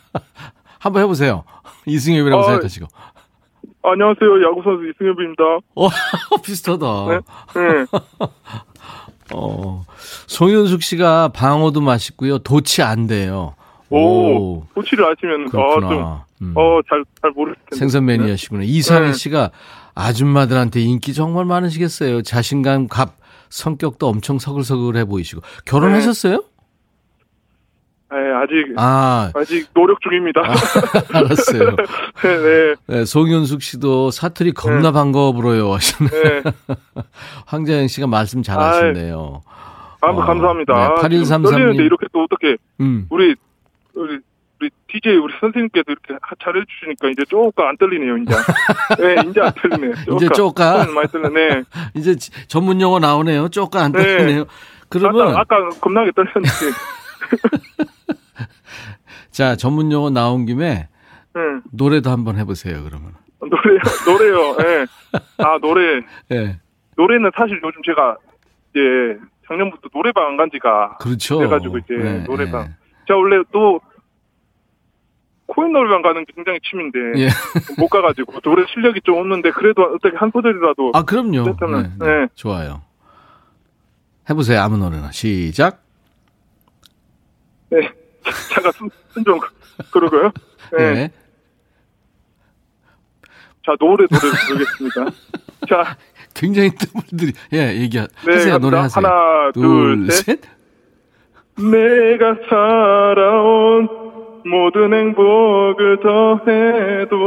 [0.79, 1.43] 한번 해보세요.
[1.85, 2.87] 이승엽이라고 어, 생각하시고.
[3.83, 4.43] 안녕하세요.
[4.43, 5.43] 야구선수 이승엽입니다.
[5.75, 5.89] 어,
[6.43, 6.85] 비슷하다.
[7.07, 7.19] 네.
[7.55, 7.85] 네.
[9.33, 9.83] 어,
[10.27, 12.39] 송윤숙 씨가 방어도 맛있고요.
[12.39, 13.55] 도치 안 돼요.
[13.89, 16.25] 오, 도치를 아시면, 어, 좀, 그렇구나.
[16.41, 16.53] 음.
[16.55, 17.75] 어, 잘, 잘 모르실 텐데.
[17.77, 18.63] 생선 매니아시구나.
[18.63, 19.13] 이상희 네.
[19.13, 19.51] 씨가
[20.01, 22.23] 아줌마들한테 인기 정말 많으시겠어요.
[22.23, 23.15] 자신감, 갑,
[23.49, 25.41] 성격도 엄청 서글서글해 보이시고.
[25.65, 26.43] 결혼하셨어요?
[28.11, 30.41] 네, 아직, 아, 아직 노력 중입니다.
[31.13, 31.75] 알았어요.
[32.23, 35.71] 네, 네, 네, 송윤숙 씨도 사투리 겁나 반가워 불어요.
[35.73, 36.09] 하시네.
[36.09, 36.43] 네.
[37.47, 39.43] 황자영 씨가 말씀 잘하시네요.
[40.01, 40.73] 아, 어, 감사합니다.
[40.73, 41.85] 네, 아, 지금 8133 떨리는데 님.
[41.85, 43.05] 이렇게 또 어떻게, 음.
[43.09, 43.35] 우리,
[43.93, 44.19] 우리,
[44.61, 48.35] 우리 DJ 우리 선생님께서 이렇게 하- 잘해 주시니까 이제 조금 안 떨리네요, 이제.
[49.01, 49.93] 네, 이제 안 떨리네요.
[50.15, 50.85] 이제 쪼까?
[50.93, 51.63] 많이 떨리네.
[51.95, 53.49] 이제 지- 전문 용어 나오네요.
[53.49, 54.03] 쪼까 안 네.
[54.03, 54.45] 떨리네요.
[54.89, 56.49] 그러면 아까, 아까 겁나게 떨렸는데.
[59.31, 60.89] 자 전문 용어 나온 김에
[61.33, 61.41] 네.
[61.71, 62.83] 노래도 한번 해 보세요.
[62.83, 63.13] 그러면.
[63.39, 64.85] 노래요, 노래요, 예.
[65.43, 66.01] 아, 노래.
[66.31, 66.59] 예.
[66.97, 68.17] 노래는 사실 요즘 제가,
[68.69, 71.39] 이제, 작년부터 노래방 안 간 지가, 그렇죠.
[71.39, 72.65] 그래 가지고 이제 네, 노래방.
[72.65, 72.69] 네.
[73.07, 73.79] 제가 원래 또,
[75.51, 77.27] 코인 노래방 가는 게 굉장히 취미인데, 예.
[77.77, 81.43] 못 가가지고, 노래 실력이 좀 없는데, 그래도 어떻게 한 소절이라도, 아 그럼요.
[81.43, 81.89] 네, 네.
[81.99, 82.27] 네.
[82.35, 82.81] 좋아요.
[84.29, 84.61] 해보세요.
[84.61, 85.83] 아무 노래나 시작.
[87.69, 87.89] 네.
[88.53, 89.39] 잠깐 숨, 숨좀
[89.91, 90.31] 그러고요.
[90.77, 90.93] 네.
[90.93, 91.11] 네.
[93.65, 95.05] 자, 노래, 노래 부르겠습니다.
[95.67, 95.97] 자,
[96.33, 98.57] 굉장히 뜨문들이 예 얘기하 네.
[98.57, 99.05] 노래 하세요.
[99.05, 100.39] 하나, 둘, 셋.
[101.57, 104.00] 내가 살아온
[104.45, 107.19] 모든 행복을 더해도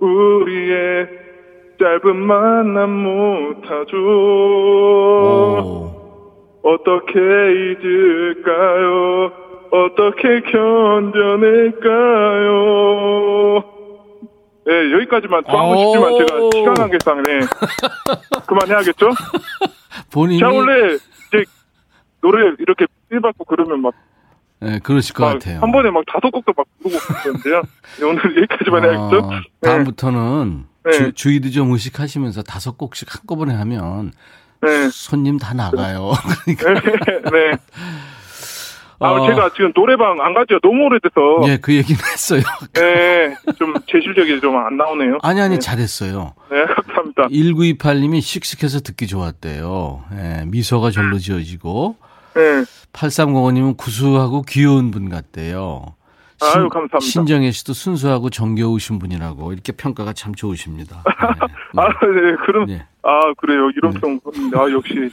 [0.00, 1.08] 우리의
[1.78, 3.96] 짧은 만남 못하죠.
[5.58, 5.90] 오.
[6.62, 9.32] 어떻게 잊을까요?
[9.70, 11.82] 어떻게 견뎌낼까요?
[14.66, 16.18] 네, 여기까지만 또 하고 싶지만 오.
[16.18, 17.40] 제가 시간 관계상 네.
[18.46, 19.10] 그만해야겠죠?
[20.12, 21.44] 본인이 제가 원래 이제
[22.22, 23.92] 노래 이렇게 삘 받고 그러면 막
[24.66, 25.60] 예, 그러실 것막 같아요.
[25.60, 27.62] 한 번에 막 다섯 곡도 막 부르고 그러는데요.
[27.98, 29.18] 네, 오늘 여기까지만 해야겠죠?
[29.18, 30.90] 어, 다음부터는 네.
[30.92, 34.12] 주, 주의도 좀 의식하시면서 다섯 곡씩 한꺼번에 하면
[34.62, 34.88] 네.
[34.90, 36.12] 손님 다 나가요.
[36.58, 37.56] 그러니까 네.
[39.00, 39.26] 아, 어.
[39.26, 42.42] 제가 지금 노래방 안 가지가 너무 오래돼서 예, 그 얘기는 했어요.
[42.74, 45.18] 네, 좀제 실력이 좀 안 나오네요.
[45.22, 45.58] 아니 아니 네.
[45.58, 46.34] 잘했어요.
[46.50, 47.26] 네, 감사합니다.
[47.28, 50.04] 1928님이 씩씩해서 듣기 좋았대요.
[50.12, 51.96] 예, 미소가 절로 지어지고
[52.34, 52.64] 네.
[52.92, 55.94] 8305님은 구수하고 귀여운 분 같대요.
[56.40, 57.00] 아유, 감사합니다.
[57.00, 61.02] 신정혜 씨도 순수하고 정겨우신 분이라고 이렇게 평가가 참 좋으십니다.
[61.76, 62.76] 아, 네, 그럼, 네.
[62.76, 62.86] 네.
[63.02, 63.70] 아, 그래요.
[63.70, 64.20] 이런 평,
[64.54, 64.94] 아, 역시.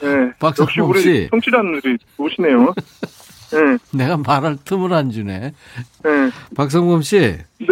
[0.00, 0.32] 네.
[0.60, 1.28] 역시 우리 씨.
[1.30, 2.74] 청취자들이 오시네요.
[3.52, 5.52] 네, 내가 말할 틈을 안 주네.
[6.04, 7.66] 네, 박성범 씨, 네.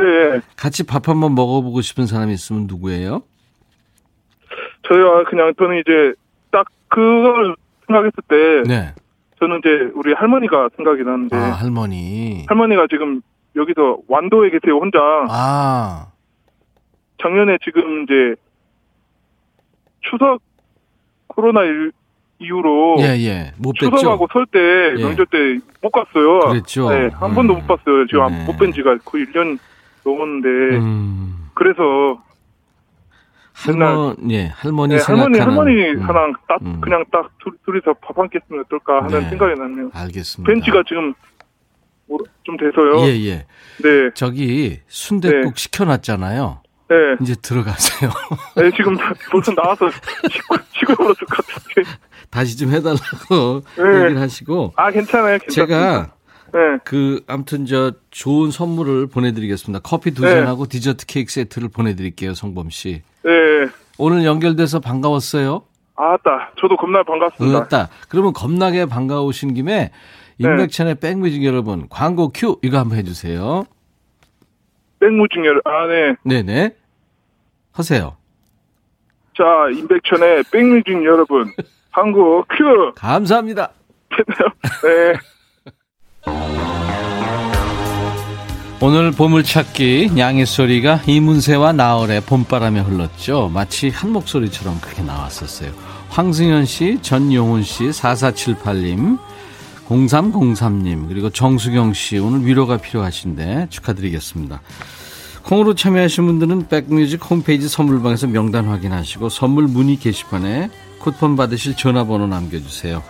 [0.56, 3.22] 같이 밥 한번 먹어보고 싶은 사람이 있으면 누구예요?
[4.86, 6.12] 저희가 그냥 저는 이제
[6.50, 7.56] 딱 그걸
[7.90, 8.94] 생각했을 때 네.
[9.40, 12.44] 저는 이제 우리 할머니가 생각이 나는데 아, 할머니.
[12.48, 13.20] 할머니가 지금
[13.56, 14.98] 여기서 완도에 계세요 혼자
[15.28, 16.06] 아,
[17.22, 18.34] 작년에 지금 이제
[20.00, 20.40] 추석
[21.26, 21.92] 코로나 일-
[22.42, 23.52] 이후로 예, 예.
[23.58, 23.74] 못?
[23.78, 24.58] 추석하고 설때
[24.96, 25.02] 예.
[25.02, 26.38] 명절 때못 갔어요.
[26.48, 26.88] 그랬죠.
[26.88, 27.58] 네, 한 번도 음.
[27.58, 28.06] 못 봤어요.
[28.06, 28.46] 지금 네.
[28.46, 29.58] 못뵌 지가 거의 1년
[30.06, 30.48] 넘었는데
[30.78, 31.50] 음.
[31.52, 32.22] 그래서
[33.64, 35.38] 할머, 예, 할머니 네, 할머니.
[35.38, 36.80] 할머니 음, 하나 딱 음.
[36.80, 39.28] 그냥 딱 둘, 둘이서 밥 한 끼 했으면 어떨까 하는 네.
[39.30, 39.90] 생각이 나네요.
[39.92, 40.50] 알겠습니다.
[40.52, 41.12] 벤치가 지금
[42.08, 43.00] 뭐- 좀 돼서요.
[43.06, 43.46] 예, 예.
[43.82, 45.60] 네, 저기 순댓국 네.
[45.62, 46.62] 시켜놨잖아요.
[46.88, 48.10] 네, 이제 들어가세요.
[48.56, 49.88] 네, 지금 다- 벌써 나와서
[50.72, 51.88] 식구 걸었을 것 같은데.
[52.30, 54.04] 다시 좀 해달라고 네.
[54.04, 54.72] 얘기를 하시고.
[54.76, 55.52] 아 괜찮아요, 괜찮습니다.
[55.54, 56.12] 제가
[56.52, 59.80] 네, 그 아무튼 저 좋은 선물을 보내드리겠습니다.
[59.82, 60.30] 커피 두 네.
[60.30, 63.02] 잔하고 디저트 케이크 세트를 보내드릴게요, 성범 씨.
[63.22, 63.30] 네.
[63.98, 65.62] 오늘 연결돼서 반가웠어요.
[65.96, 67.58] 아따, 저도 겁나 반갑습니다.
[67.58, 67.88] 그렇다.
[68.08, 69.90] 그러면 겁나게 반가우신 김에
[70.38, 73.64] 임백천의 백뮤직 여러분 광고 큐 이거 한번 해주세요.
[75.00, 76.14] 백무중열, 아, 네.
[76.24, 76.74] 네네.
[77.72, 78.16] 하세요.
[79.36, 81.50] 자, 임백천의 백뮤직 여러분,
[81.90, 82.92] 한국 큐!
[82.94, 83.70] 감사합니다.
[84.82, 85.14] 네.
[88.82, 93.50] 오늘 보물찾기 양의 소리가 이문세와 나얼의 봄바람에 흘렀죠.
[93.52, 95.70] 마치 한 목소리처럼 그렇게 나왔었어요.
[96.08, 99.18] 황승현 씨, 전용훈 씨, 4478님,
[99.86, 104.62] 0303님, 그리고 정수경 씨 오늘 위로가 필요하신데 축하드리겠습니다.
[105.42, 113.02] 콩으로 참여하신 분들은 백뮤직 홈페이지 선물방에서 명단 확인하시고 선물 문의 게시판에 쿠폰 받으실 전화번호 남겨주세요.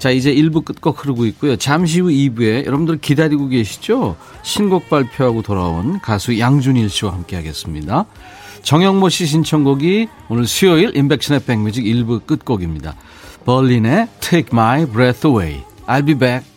[0.00, 1.56] 자, 이제 1부 끝곡 흐르고 있고요.
[1.56, 4.16] 잠시 후 2부에 여러분들 기다리고 계시죠?
[4.42, 8.06] 신곡 발표하고 돌아온 가수 양준일 씨와 함께 하겠습니다.
[8.62, 12.96] 정영모 씨 신청곡이 오늘 수요일 인백션의 백뮤직 1부 끝곡입니다.
[13.44, 15.62] 벌린의 Take My Breath Away.
[15.86, 16.48] I'll be back.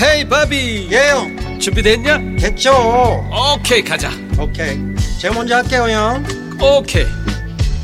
[0.00, 2.36] 헤이 바비 예영 준비됐냐?
[2.38, 2.72] 됐죠
[3.56, 4.78] 오케이 가자 오케이
[5.20, 6.24] 제가 먼저 할게요 형
[6.60, 7.21] 오케이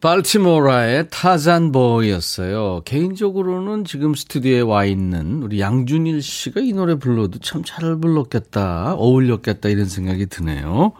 [0.00, 2.82] 발티모라의 타잔보이였어요.
[2.84, 9.68] 개인적으로는 지금 스튜디오에 와 있는 우리 양준일 씨가 이 노래 불러도 참 잘 불렀겠다, 어울렸겠다
[9.68, 10.92] 이런 생각이 드네요.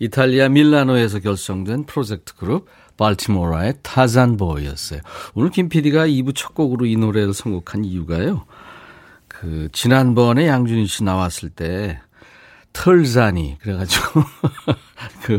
[0.00, 5.00] 이탈리아 밀라노에서 결성된 프로젝트 그룹 발티모라의 타잔보이였어요.
[5.34, 8.44] 오늘 김 PD가 2부 첫 곡으로 이 노래를 선곡한 이유가요.
[9.28, 12.00] 그 지난번에 양준일 씨 나왔을 때
[12.72, 14.22] 털산이 그래가지고
[15.22, 15.38] 그,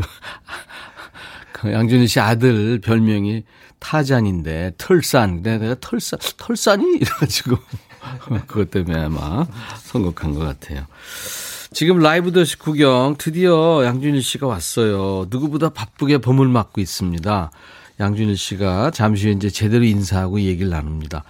[1.64, 3.44] 양준일 씨 아들 별명이
[3.78, 7.56] 타잔인데 털산 내가 털산 털산이 이래가지고
[8.46, 9.46] 그것 때문에 아마
[9.82, 10.86] 선곡한 것 같아요.
[11.72, 15.26] 지금 라이브 더시 구경 드디어 양준일 씨가 왔어요.
[15.28, 17.50] 누구보다 바쁘게 범을 맡고 있습니다.
[18.00, 21.24] 양준일 씨가 잠시 후에 이제 제대로 인사하고 얘기를 나눕니다.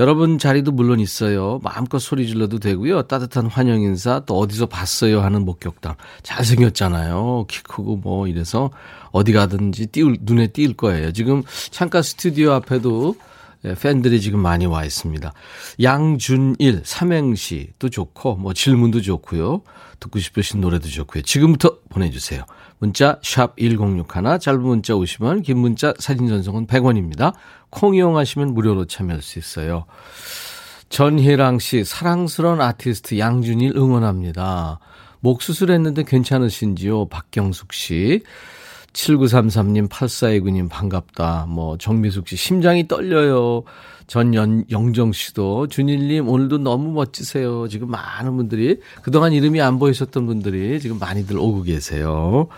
[0.00, 1.60] 여러분 자리도 물론 있어요.
[1.62, 3.02] 마음껏 소리 질러도 되고요.
[3.02, 5.94] 따뜻한 환영 인사 또 어디서 봤어요 하는 목격담.
[6.22, 7.44] 잘생겼잖아요.
[7.48, 8.70] 키 크고 뭐 이래서
[9.12, 11.12] 어디 가든지 띄울 눈에 띄일 거예요.
[11.12, 13.14] 지금 창가 스튜디오 앞에도
[13.66, 15.34] 예, 팬들이 지금 많이 와 있습니다.
[15.82, 19.60] 양준일 삼행시도 좋고 뭐 질문도 좋고요.
[20.00, 21.24] 듣고 싶으신 노래도 좋고요.
[21.24, 22.44] 지금부터 보내주세요.
[22.80, 27.34] 문자 샵 1061, 짧은 문자 50원, 긴 문자 사진 전송은 100원입니다.
[27.68, 29.84] 콩 이용하시면 무료로 참여할 수 있어요.
[30.88, 34.80] 전희랑 씨, 사랑스러운 아티스트 양준일 응원합니다.
[35.20, 37.08] 목 수술했는데 괜찮으신지요?
[37.08, 38.22] 박경숙 씨.
[38.92, 41.46] 7933님, 8429님, 반갑다.
[41.48, 43.62] 뭐, 정미숙 씨, 심장이 떨려요.
[44.06, 47.68] 전 연, 영정 씨도, 준일님, 오늘도 너무 멋지세요.
[47.68, 52.48] 지금 많은 분들이, 그동안 이름이 안 보이셨던 분들이 지금 많이들 오고 계세요.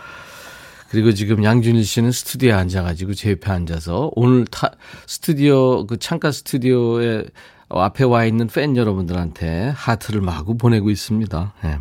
[0.89, 4.71] 그리고 지금 양준일 씨는 스튜디오에 앉아가지고 제 옆에 앉아서 오늘 타,
[5.07, 7.25] 스튜디오, 그 창가 스튜디오에
[7.69, 11.53] 앞에 와 있는 팬 여러분들한테 하트를 마구 보내고 있습니다.
[11.65, 11.79] 예.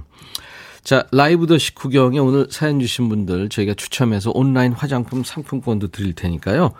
[0.84, 6.72] 자, 라이브 더 식후경에 오늘 사연 주신 분들 저희가 추첨해서 온라인 화장품 상품권도 드릴 테니까요.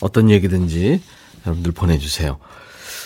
[0.00, 1.02] 어떤 얘기든지
[1.44, 2.38] 여러분들 보내주세요.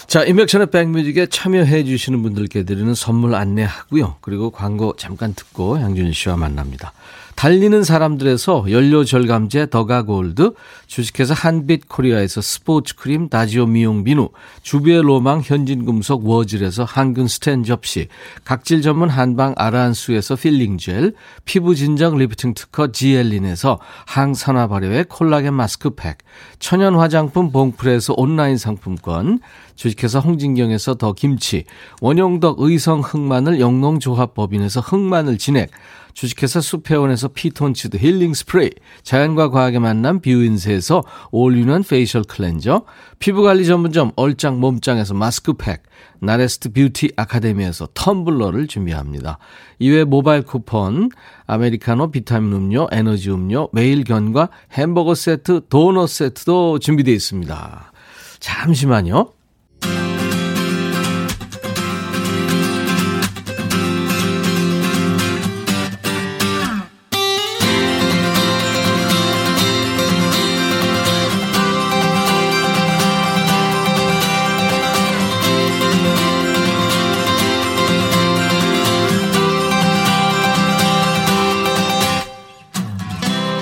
[0.06, 4.16] 자, 인백천의 백뮤직에 참여해 주시는 분들께 드리는 선물 안내하고요.
[4.20, 6.92] 그리고 광고 잠깐 듣고 양준일 씨와 만납니다.
[7.40, 10.52] 달리는 사람들에서 연료 절감제 더가 골드,
[10.86, 14.28] 주식회사 한빛 코리아에서 스포츠 크림 다지오 미용 비누,
[14.60, 18.08] 주비의 로망 현진금속 워즐에서 항균 스텐 접시,
[18.44, 21.14] 각질 전문 한방 아라한수에서 필링 젤,
[21.46, 26.18] 피부 진정 리프팅 특허 지엘린에서 항산화 발효의 콜라겐 마스크팩,
[26.58, 29.40] 천연 화장품 봉프레에서 온라인 상품권,
[29.76, 31.64] 주식회사 홍진경에서 더 김치,
[32.02, 35.70] 원용덕 의성 흑마늘 영농조합법인에서 흑마늘 진액,
[36.14, 38.70] 주식회사 수페온에서 피톤치드 힐링 스프레이,
[39.02, 42.84] 자연과 과학의 만남 뷰인세에서 올리는 페이셜 클렌저,
[43.18, 45.82] 피부관리 전문점 얼짱 몸짱에서 마스크팩,
[46.20, 49.38] 나레스트 뷰티 아카데미에서 텀블러를 준비합니다.
[49.78, 51.10] 이외 모바일 쿠폰,
[51.46, 57.92] 아메리카노 비타민 음료, 에너지 음료, 매일 견과 햄버거 세트, 도넛 세트도 준비되어 있습니다.
[58.38, 59.32] 잠시만요.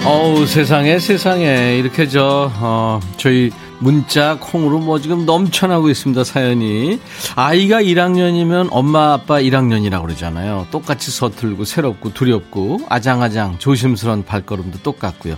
[0.09, 1.77] 어우 세상에 세상에.
[1.77, 6.99] 이렇게 저 어, 저희 문자 콩으로 뭐 지금 넘쳐나고 있습니다 사연이.
[7.37, 10.67] 아이가 1학년이면 엄마 아빠 1학년이라고 그러잖아요.
[10.71, 15.37] 똑같이 서툴고 새롭고 두렵고 아장아장 조심스러운 발걸음도 똑같고요.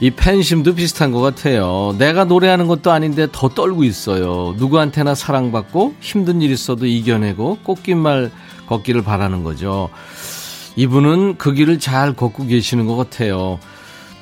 [0.00, 1.94] 이 팬심도 비슷한 것 같아요.
[1.98, 4.54] 내가 노래하는 것도 아닌데 더 떨고 있어요.
[4.56, 8.30] 누구한테나 사랑받고 힘든 일 있어도 이겨내고 꽃길말
[8.68, 9.90] 걷기를 바라는 거죠.
[10.76, 13.58] 이분은 그 길을 잘 걷고 계시는 것 같아요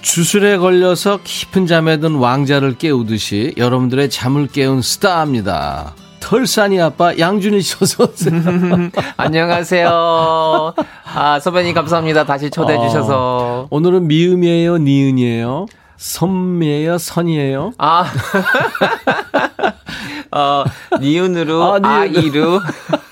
[0.06, 5.94] 주술에 걸려서 깊은 잠에 든 왕자를 깨우듯이 여러분들의 잠을 깨운 스타입니다.
[6.20, 8.40] 털산이 아빠 양준일 씨 어서 오세요.
[9.18, 10.74] 안녕하세요.
[11.12, 12.24] 아, 선배님 감사합니다.
[12.24, 13.16] 다시 초대해 주셔서.
[13.18, 15.66] 어, 오늘은 미음이에요, 니은이에요?
[15.96, 17.72] 선이에요, 선이에요?
[17.78, 18.06] 아.
[20.30, 20.64] 어,
[21.00, 22.16] 니은으로 아, 니은.
[22.16, 22.60] 아이루.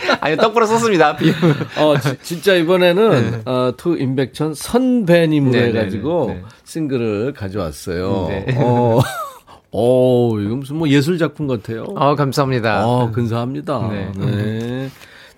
[0.20, 1.14] 아니 떡부러 썼습니다.
[1.16, 1.32] 비유.
[1.78, 3.40] 어 지, 진짜 이번에는 네.
[3.44, 8.26] 어, To 임백천 선배님으로 네, 네, 네 해가지고 네, 싱글을 가져왔어요.
[8.28, 8.46] 네.
[8.56, 9.00] 어.
[9.70, 11.84] 오, 이거 무슨 뭐 예술 작품 같아요.
[11.94, 12.86] 어, 감사합니다.
[12.86, 13.88] 어, 근사합니다.
[13.88, 14.12] 네.
[14.16, 14.90] 네.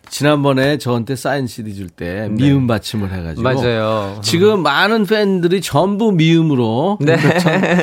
[0.08, 4.18] 지난번에 저한테 사인 CD 줄 때 미음 받침을 해가지고 맞아요.
[4.22, 7.16] 지금 많은 팬들이 전부 미음으로 네.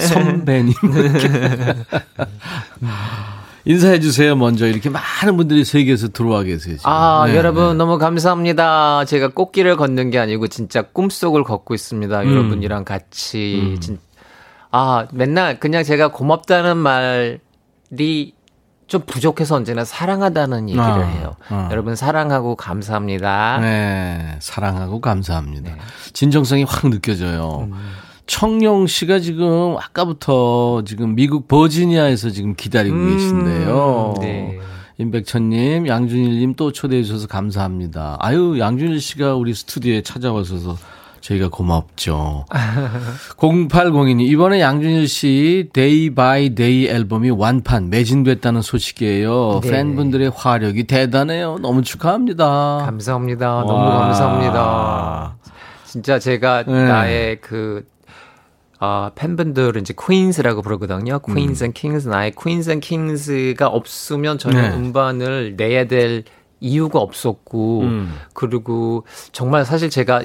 [0.02, 0.74] 선배님
[3.68, 4.34] 인사해 주세요.
[4.34, 6.78] 먼저 이렇게 많은 분들이 세계에서 들어와 계세요.
[6.78, 6.90] 지금.
[6.90, 7.74] 아 네, 여러분 네.
[7.74, 9.04] 너무 감사합니다.
[9.04, 12.22] 제가 꽃길을 걷는 게 아니고 진짜 꿈속을 걷고 있습니다.
[12.22, 12.32] 음.
[12.32, 13.80] 여러분이랑 같이 음.
[13.82, 14.00] 진,
[14.72, 18.34] 아 맨날 그냥 제가 고맙다는 말이
[18.88, 21.36] 좀 부족해서 언제나 사랑하다는 얘기를 아, 해요.
[21.50, 21.68] 아.
[21.70, 23.60] 여러분 사랑하고 감사합니다.
[23.60, 25.76] 네, 사랑하고 감사합니다.
[25.76, 25.78] 네.
[26.14, 27.68] 진정성이 확 느껴져요.
[27.70, 27.74] 음.
[28.28, 34.14] 청룡 씨가 지금 아까부터 지금 미국 버지니아에서 지금 기다리고 음, 계신데요.
[34.20, 34.60] 네.
[34.98, 38.18] 임백천님, 양준일님 또 초대해 주셔서 감사합니다.
[38.20, 40.76] 아유, 양준일 씨가 우리 스튜디오에 찾아와셔서
[41.22, 42.46] 저희가 고맙죠.
[43.38, 49.62] 0802님, 이번에 양준일 씨 Day by Day 앨범이 완판, 매진됐다는 소식이에요.
[49.64, 49.70] 네.
[49.72, 51.60] 팬분들의 화력이 대단해요.
[51.62, 52.84] 너무 축하합니다.
[52.86, 53.56] 감사합니다.
[53.56, 53.64] 와.
[53.64, 55.38] 너무 감사합니다.
[55.86, 56.88] 진짜 제가 네.
[56.88, 57.86] 나의 그
[58.80, 61.20] 어, 팬분들은 이제 Queens라고 부르거든요.
[61.20, 62.08] Queens and Kings.
[62.10, 64.76] 나의 Queens and Kings가 없으면 저는 네.
[64.76, 66.24] 음반을 내야 될
[66.60, 68.16] 이유가 없었고, 음.
[68.34, 70.24] 그리고 정말 사실 제가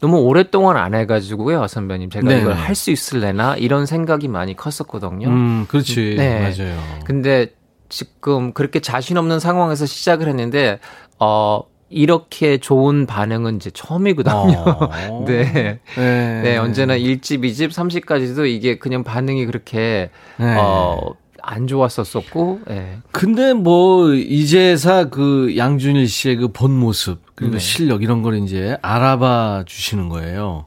[0.00, 2.10] 너무 오랫동안 안 해가지고요, 선배님.
[2.10, 2.40] 제가 네.
[2.40, 3.56] 이걸 할 수 있을래나?
[3.56, 5.28] 이런 생각이 많이 컸었거든요.
[5.28, 6.16] 음, 그렇지.
[6.18, 6.40] 네.
[6.40, 6.76] 맞아요.
[7.04, 7.54] 근데
[7.88, 10.80] 지금 그렇게 자신 없는 상황에서 시작을 했는데,
[11.20, 11.62] 어,
[11.92, 14.64] 이렇게 좋은 반응은 이제 처음이거든요.
[14.66, 15.24] 어.
[15.26, 15.78] 네.
[15.96, 16.40] 네.
[16.42, 16.56] 네.
[16.56, 20.56] 언제나 1집, 2집, 3집까지도 이게 그냥 반응이 그렇게, 네.
[20.58, 20.98] 어,
[21.42, 22.98] 안 좋았었었고, 예.
[23.10, 27.58] 근데 뭐, 이제사 그 양준일 씨의 그 본 모습, 그리고 네.
[27.58, 30.66] 실력 이런 걸 이제 알아봐 주시는 거예요.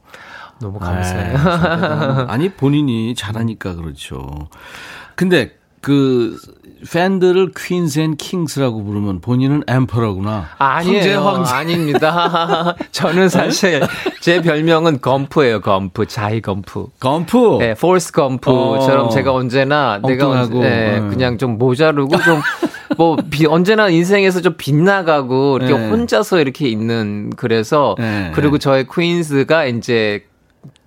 [0.60, 2.26] 너무 감사해요.
[2.28, 4.48] 아니, 본인이 잘하니까 그렇죠.
[5.14, 5.52] 근데
[5.86, 6.36] 그
[6.92, 10.48] 팬들을 Queens and Kings라고 부르면 본인은 emperor구나.
[10.58, 11.20] 아니에요.
[11.20, 12.74] 황제, 아닙니다.
[12.90, 13.80] 저는 사실
[14.20, 15.60] 제 별명은 검프예요.
[15.60, 16.06] 검프.
[16.06, 16.86] 자이 검프.
[16.98, 17.58] 검프.
[17.60, 19.08] 네, 포레스트 검프처럼 어.
[19.10, 22.40] 제가 언제나 내가 언제, 네, 네, 그냥 좀 모자르고 좀
[22.98, 25.88] 뭐 비, 언제나 인생에서 좀 빗나가고 이렇게 네.
[25.88, 28.32] 혼자서 이렇게 있는 그래서 네.
[28.34, 30.24] 그리고 저의 Queens가 이제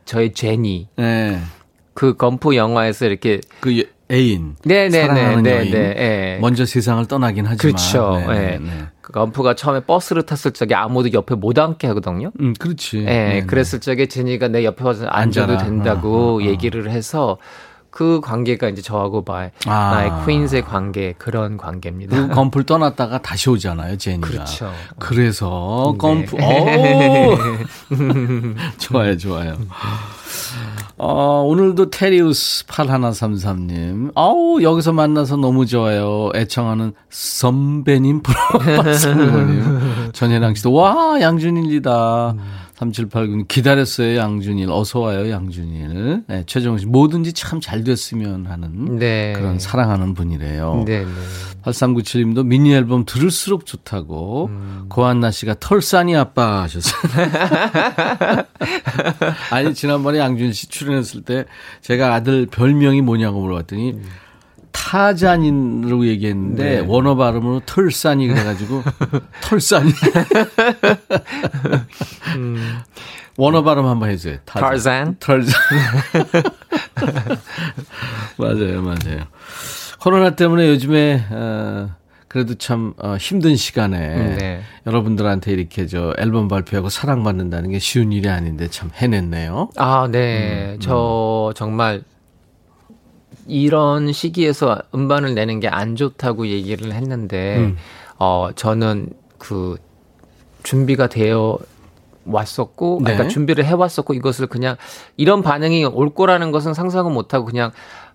[0.04, 1.40] 저의 제니 네.
[1.94, 4.56] 그 검프 영화에서 이렇게 그 여- 애인.
[4.66, 5.72] 네네네 사랑하는 네, 여인.
[5.72, 6.38] 네, 네.
[6.42, 7.58] 먼저 세상을 떠나긴 하지만.
[7.58, 8.18] 그렇죠.
[8.28, 8.58] 네, 네, 예.
[8.58, 8.70] 네.
[9.02, 12.32] 그 검프가 처음에 버스를 탔을 적에 아무도 옆에 못 앉게 하거든요.
[12.40, 13.00] 음, 그렇지.
[13.00, 13.46] 예, 네, 네.
[13.46, 15.70] 그랬을 적에 제니가 내 옆에 와서 앉아도 앉아라.
[15.70, 16.42] 된다고 어, 어, 어.
[16.42, 17.38] 얘기를 해서
[17.92, 19.92] 그 관계가 이제 저하고 바 아.
[19.94, 22.16] 나의 퀸스의 관계 그런 관계입니다.
[22.16, 24.28] 그리고 검프를 떠났다가 다시 오잖아요, 제니가.
[24.28, 24.72] 그렇죠.
[25.00, 26.28] 그래서 네.
[26.38, 27.38] 오!
[28.78, 29.58] 좋아요, 좋아요.
[30.98, 34.12] 어, 오늘도 테리우스 8133님.
[34.16, 36.30] 아우, 여기서 만나서 너무 좋아요.
[36.36, 40.12] 애청하는 선배님 프로님.
[40.12, 42.36] 전혜랑 씨도, 와, 양준일이다.
[42.80, 44.70] 3789님, 기다렸어요, 양준일.
[44.72, 46.24] 어서 와요, 양준일.
[46.28, 49.34] 네, 최정우 씨, 뭐든지 참 잘 됐으면 하는 네.
[49.36, 50.84] 그런 사랑하는 분이래요.
[50.86, 51.12] 네, 네.
[51.64, 54.86] 8397님도 미니 앨범 들을수록 좋다고 음.
[54.88, 57.02] 고한나 씨가 털싸니 아빠 하셨어요.
[59.52, 61.44] 아니 지난번에 양준 씨 출연했을 때
[61.82, 64.04] 제가 아들 별명이 뭐냐고 물어봤더니 음.
[64.72, 66.86] 타잔인으로 얘기했는데 네.
[66.86, 68.84] 원어 발음으로 털싸니 그래가지고
[69.42, 69.92] 털싸니
[73.38, 74.38] 원어 발음 한번 해줘요.
[74.46, 75.16] 타잔?
[75.20, 75.54] 털잔.
[78.38, 79.28] 맞아요, 맞아요.
[80.02, 81.90] 코로나 때문에 요즘에 어,
[82.28, 84.62] 그래도 참 어, 힘든 시간에 네.
[84.86, 89.70] 여러분들한테 이렇게 저 앨범 발표하고 사랑받는다는 게 쉬운 일이 아닌데 참 해냈네요.
[89.78, 90.74] 아, 네.
[90.74, 92.04] 음, 저 정말
[93.50, 97.78] 이런 시기에서 음반을 내는 게 안 좋다고 얘기를 했는데 음.
[98.18, 99.78] 어 저는 그
[100.64, 101.58] 준비가 되어
[102.26, 103.14] 왔었고, 네.
[103.14, 104.76] 그러니까 준비를 해 왔었고 이것을 그냥
[105.18, 107.72] 이런 반응이 올 거라는 것은 상상을 못하고 그냥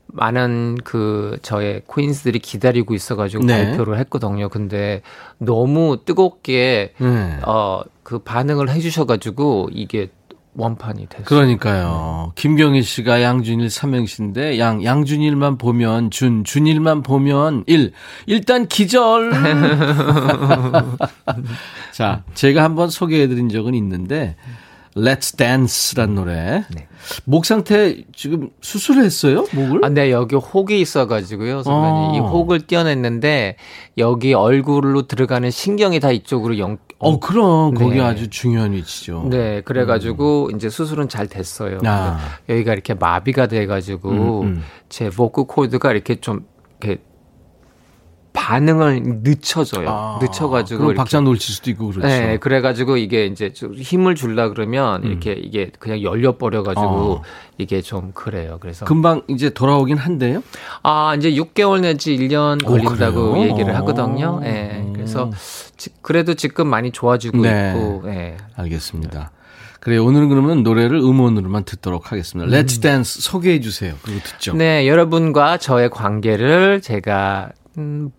[0.06, 3.64] 많은 그 저의 퀸스들이 기다리고 있어가지고 네.
[3.64, 4.48] 발표를 했거든요.
[4.50, 5.02] 근데
[5.38, 7.38] 너무 뜨겁게 네.
[7.44, 10.10] 어그 반응을 해주셔가지고 이게
[10.56, 11.24] 원판이 됐어요.
[11.24, 12.32] 그러니까요.
[12.36, 17.92] 김경희 씨가 양준일 삼행시인데 양 양준일만 보면 준 준일만 보면 일
[18.26, 19.32] 일단 기절.
[21.92, 24.36] 자, 제가 한번 소개해 드린 적은 있는데
[24.96, 26.64] Let's Dance란 노래.
[26.72, 26.86] 네.
[27.24, 29.46] 목 상태 지금 수술했어요?
[29.52, 29.84] 목을?
[29.84, 31.94] 아, 네, 여기 혹이 있어가지고요, 선배님.
[31.94, 32.14] 어.
[32.14, 33.56] 이 혹을 떼어냈는데,
[33.98, 38.00] 여기 얼굴로 들어가는 신경이 다 이쪽으로 연, 어, 그럼 거기 네.
[38.00, 39.26] 아주 중요한 위치죠.
[39.28, 41.78] 네, 그래가지고, 이제 수술은 잘 됐어요.
[41.78, 41.86] 음.
[41.86, 42.18] 아.
[42.48, 44.62] 여기가 이렇게 마비가 돼가지고, 음, 음.
[44.88, 46.46] 제 보크 코드가 이렇게 좀,
[46.80, 47.02] 이렇게,
[48.44, 49.88] 반응을 늦춰져요.
[49.88, 50.80] 아, 늦춰가지고.
[50.82, 52.06] 그럼 박자 놓칠 수도 있고 그렇죠.
[52.06, 57.18] 네, 그래가지고 이게 이제 좀 힘을 줄라 그러면 이렇게 이게 그냥 열려 버려가지고 음.
[57.18, 57.22] 어.
[57.56, 58.58] 이게 좀 그래요.
[58.60, 60.42] 그래서 금방 이제 돌아오긴 한데요.
[60.82, 63.48] 아, 이제 6개월 내지 1년 오, 걸린다고 그래요?
[63.50, 63.76] 얘기를 어.
[63.78, 64.40] 하거든요.
[64.44, 64.84] 예.
[64.92, 65.30] 그래서
[65.78, 67.70] 지- 그래도 지금 많이 좋아지고 네.
[67.74, 68.36] 있고, 예.
[68.56, 69.30] 알겠습니다.
[69.80, 70.04] 그래요.
[70.04, 72.50] 오늘은 그러면 노래를 음원으로만 듣도록 하겠습니다.
[72.50, 73.94] Let's Dance 소개해 주세요.
[74.02, 74.54] 그리고 듣죠.
[74.54, 78.10] 네, 여러분과 저의 관계를 제가, 음,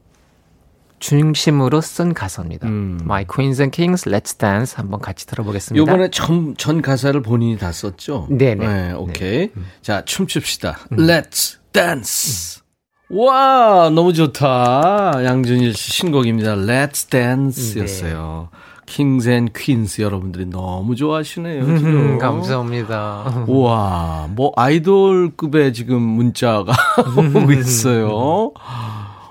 [1.06, 2.68] 중심으로 쓴 가사입니다.
[2.68, 2.98] 음.
[3.04, 5.80] My Queens and Kings, Let's Dance 한번 같이 들어보겠습니다.
[5.80, 8.28] 요번에 전, 전 가사를 본인이 다 썼죠?
[8.32, 8.68] 네네.
[8.68, 9.52] 네, 오케이.
[9.84, 10.80] 자, 춤춥시다.
[10.94, 12.64] Let's dance.
[13.12, 15.24] 와, 너무 좋다.
[15.24, 16.56] 양준일 씨 신곡입니다.
[16.56, 18.50] Let's dance 였어요.
[18.88, 21.64] Kings and Queens 여러분들이 너무 좋아하시네요.
[21.66, 23.46] 음, 감사합니다.
[23.48, 26.74] 우와, 뭐 아이돌급의 지금 문자가
[27.16, 28.54] 오고 있어요.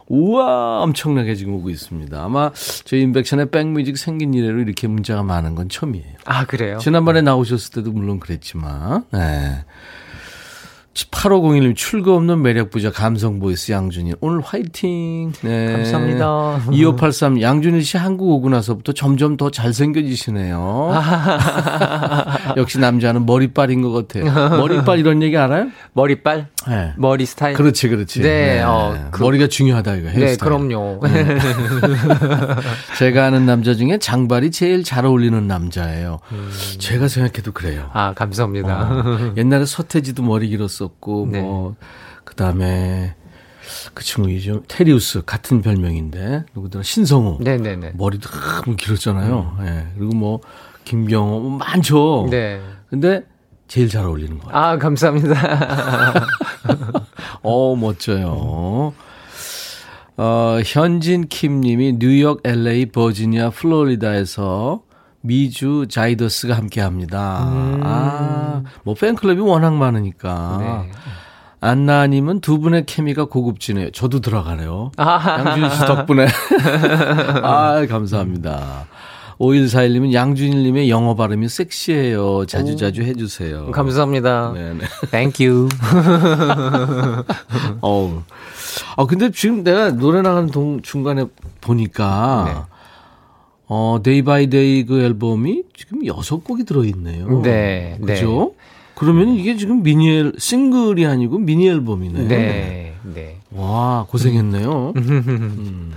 [0.07, 2.23] 우와, 엄청나게 지금 오고 있습니다.
[2.23, 2.53] 아마
[2.85, 6.15] 저희 임백천의 백뮤직 생긴 이래로 이렇게 문자가 많은 건 처음이에요.
[6.25, 6.79] 아, 그래요?
[6.79, 9.65] 지난번에 나오셨을 때도 물론 그랬지만, 네.
[10.95, 15.33] 8501님 출구 없는 매력 부자 감성 보이스 양준일 오늘 화이팅.
[15.43, 15.73] 네.
[15.73, 16.61] 감사합니다.
[16.71, 20.93] 2583 양준일 씨 한국 오고 나서부터 점점 더 잘생겨지시네요.
[22.57, 24.33] 역시 남자는 머리빨인 것 같아요.
[24.57, 25.67] 머리빨 이런 얘기 알아요?
[25.95, 26.47] 머리빨?
[26.69, 26.93] 네.
[26.97, 27.57] 머리 스타일?
[27.57, 28.23] 그렇지, 그렇지.
[28.23, 30.27] 네, 어, 그- 머리가 중요하다 이거 헤어스타일.
[30.31, 31.01] 네, 그럼요.
[32.99, 36.21] 제가 아는 남자 중에 장발이 제일 잘 어울리는 남자예요.
[36.79, 37.91] 제가 생각해도 그래요.
[37.93, 38.89] 아, 감사합니다.
[38.91, 41.41] 어, 옛날에 서태지도 머리 길었 었고 네.
[41.41, 41.77] 뭐
[42.25, 43.15] 그다음에
[43.95, 47.93] 그 친구 이죠 테리우스 같은 별명인데 누구더라 신성우 네네네.
[47.95, 48.29] 머리도
[48.65, 49.59] 너무 길었잖아요.
[49.63, 49.87] 예.
[49.97, 50.41] 그리고 뭐
[50.85, 52.27] 김경호 뭐 많죠.
[52.31, 52.61] 네.
[52.91, 53.25] 근데
[53.67, 54.57] 제일 잘 어울리는 거예요.
[54.57, 55.35] 아, 감사합니다.
[57.43, 58.93] 어 멋져요.
[60.17, 64.83] 어, 현진 킴님이 뉴욕, LA, 버지니아, 플로리다에서
[65.25, 67.49] 미주 자이더스가 함께 합니다.
[67.83, 70.59] 아, 뭐 팬클럽이 워낙 많으니까.
[70.61, 70.91] 네.
[71.61, 73.91] 안나님은 두 분의 케미가 고급지네요.
[73.93, 74.93] 저도 들어가네요.
[74.99, 75.39] 아.
[75.47, 76.27] 양준일 씨 덕분에.
[77.43, 78.85] 아, 감사합니다.
[79.39, 82.45] 5141님은 양준일님의 영어 발음이 섹시해요.
[82.45, 83.71] 자주자주 해주세요.
[83.71, 84.53] 감사합니다.
[84.53, 84.81] 네네.
[85.11, 85.71] Thank you.
[87.81, 88.23] 어우.
[88.97, 91.25] 아, 근데 지금 내가 노래 나가는 동, 중간에
[91.63, 92.74] 보니까, 네.
[93.67, 97.41] 어, Day by Day 그 앨범이 지금 여섯 곡이 들어있네요.
[97.43, 98.15] 네, 네.
[98.15, 98.55] 그죠?
[98.95, 102.29] 그러면 이게 지금 미니 앨, 싱글이 아니고 미니 앨범이네.
[102.29, 103.39] 네, 네.
[103.51, 104.93] 와, 고생했네요.
[104.97, 105.93] 음.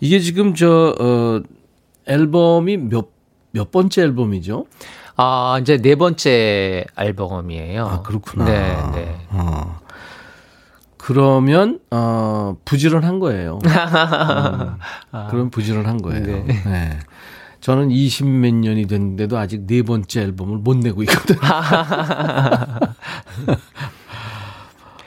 [0.00, 1.40] 이게 지금 저, 어,
[2.06, 3.08] 앨범이 몇,
[3.50, 4.66] 몇 번째 앨범이죠?
[5.16, 7.86] 아, 이제 네 번째 앨범이에요.
[7.86, 8.44] 아, 그렇구나.
[8.44, 9.16] 네, 네.
[9.30, 9.77] 어.
[11.08, 13.60] 그러면, 어, 부지런한 거예요.
[13.64, 16.22] 음, 그럼 부지런한 거예요.
[16.22, 16.44] 네.
[16.66, 16.98] 네.
[17.62, 21.40] 저는 20몇 년이 됐는데도 아직 네 번째 앨범을 못 내고 있거든요.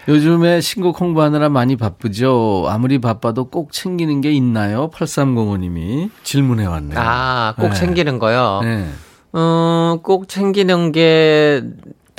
[0.07, 2.65] 요즘에 신곡 홍보하느라 많이 바쁘죠.
[2.67, 4.89] 아무리 바빠도 꼭 챙기는 게 있나요?
[4.89, 6.99] 8305님이 질문해 왔네요.
[6.99, 7.75] 아, 꼭 네.
[7.75, 8.61] 챙기는 거요?
[8.63, 8.87] 네.
[9.35, 11.61] 음, 꼭 챙기는 게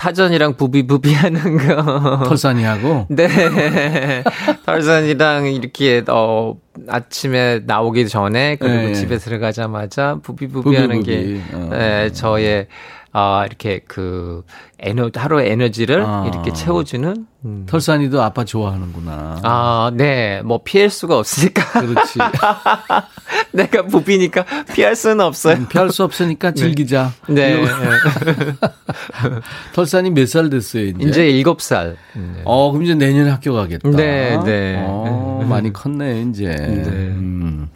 [0.02, 2.24] 타전이랑 부비부비하는 거.
[2.24, 4.24] 털산이하고 네.
[4.66, 6.56] 털산이랑 이렇게, 어,
[6.88, 8.94] 아침에 나오기 전에, 그리고 네.
[8.94, 11.54] 집에 들어가자마자 부비부비하는 게, 부비부비.
[11.54, 11.68] 어.
[11.70, 12.66] 네, 저의,
[13.14, 14.42] 아, 이렇게 그,
[14.78, 16.24] 에너, 하루의 에너지를 아.
[16.26, 17.66] 이렇게 채워주는, 음.
[17.68, 19.40] 털산이도 아빠 좋아하는구나.
[19.42, 20.40] 아, 네.
[20.42, 21.80] 뭐 피할 수가 없으니까.
[21.80, 22.18] 그렇지.
[23.52, 24.44] 내가 부비니까
[24.74, 25.66] 피할 수는 없어요.
[25.68, 27.12] 피할 수 없으니까 즐기자.
[27.28, 27.50] 네.
[27.52, 27.68] 이러고.
[29.74, 31.08] 털산이 몇 살 됐어요, 이제?
[31.08, 31.96] 이제 일곱 살.
[32.14, 32.42] 네.
[32.44, 33.90] 어, 그럼 이제 내년에 학교 가겠다.
[33.90, 34.82] 네, 네.
[34.86, 36.46] 어, 많이 컸네, 이제.
[36.46, 36.82] 네.
[36.88, 37.68] 음.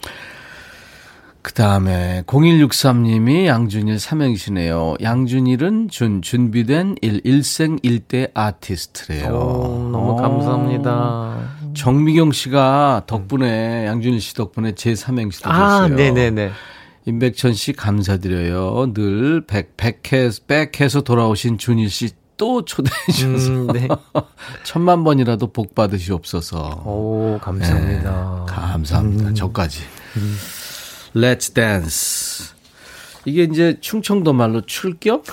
[1.47, 4.95] 그 다음에 0163님이 양준일 삼행시네요.
[5.01, 9.29] 양준일은 준, 준비된 일, 일생 일대 아티스트래요.
[9.29, 10.15] 오, 너무 어.
[10.17, 11.37] 감사합니다.
[11.73, 15.95] 정미경 씨가 덕분에, 양준일 씨 덕분에 제 삼행시도 아, 줬어요.
[15.95, 16.51] 네네네.
[17.05, 18.91] 임백천 씨 감사드려요.
[18.93, 23.87] 늘 백, 백해, 백해서 돌아오신 준일 씨 또 초대해 주셔서 음, 네.
[24.63, 26.83] 천만 번이라도 복 받으시옵소서.
[26.85, 28.45] 오, 감사합니다.
[28.47, 29.33] 네, 감사합니다.
[29.33, 29.81] 저까지.
[31.17, 32.53] Let's dance.
[33.25, 35.25] 이게 이제 충청도 말로 출격?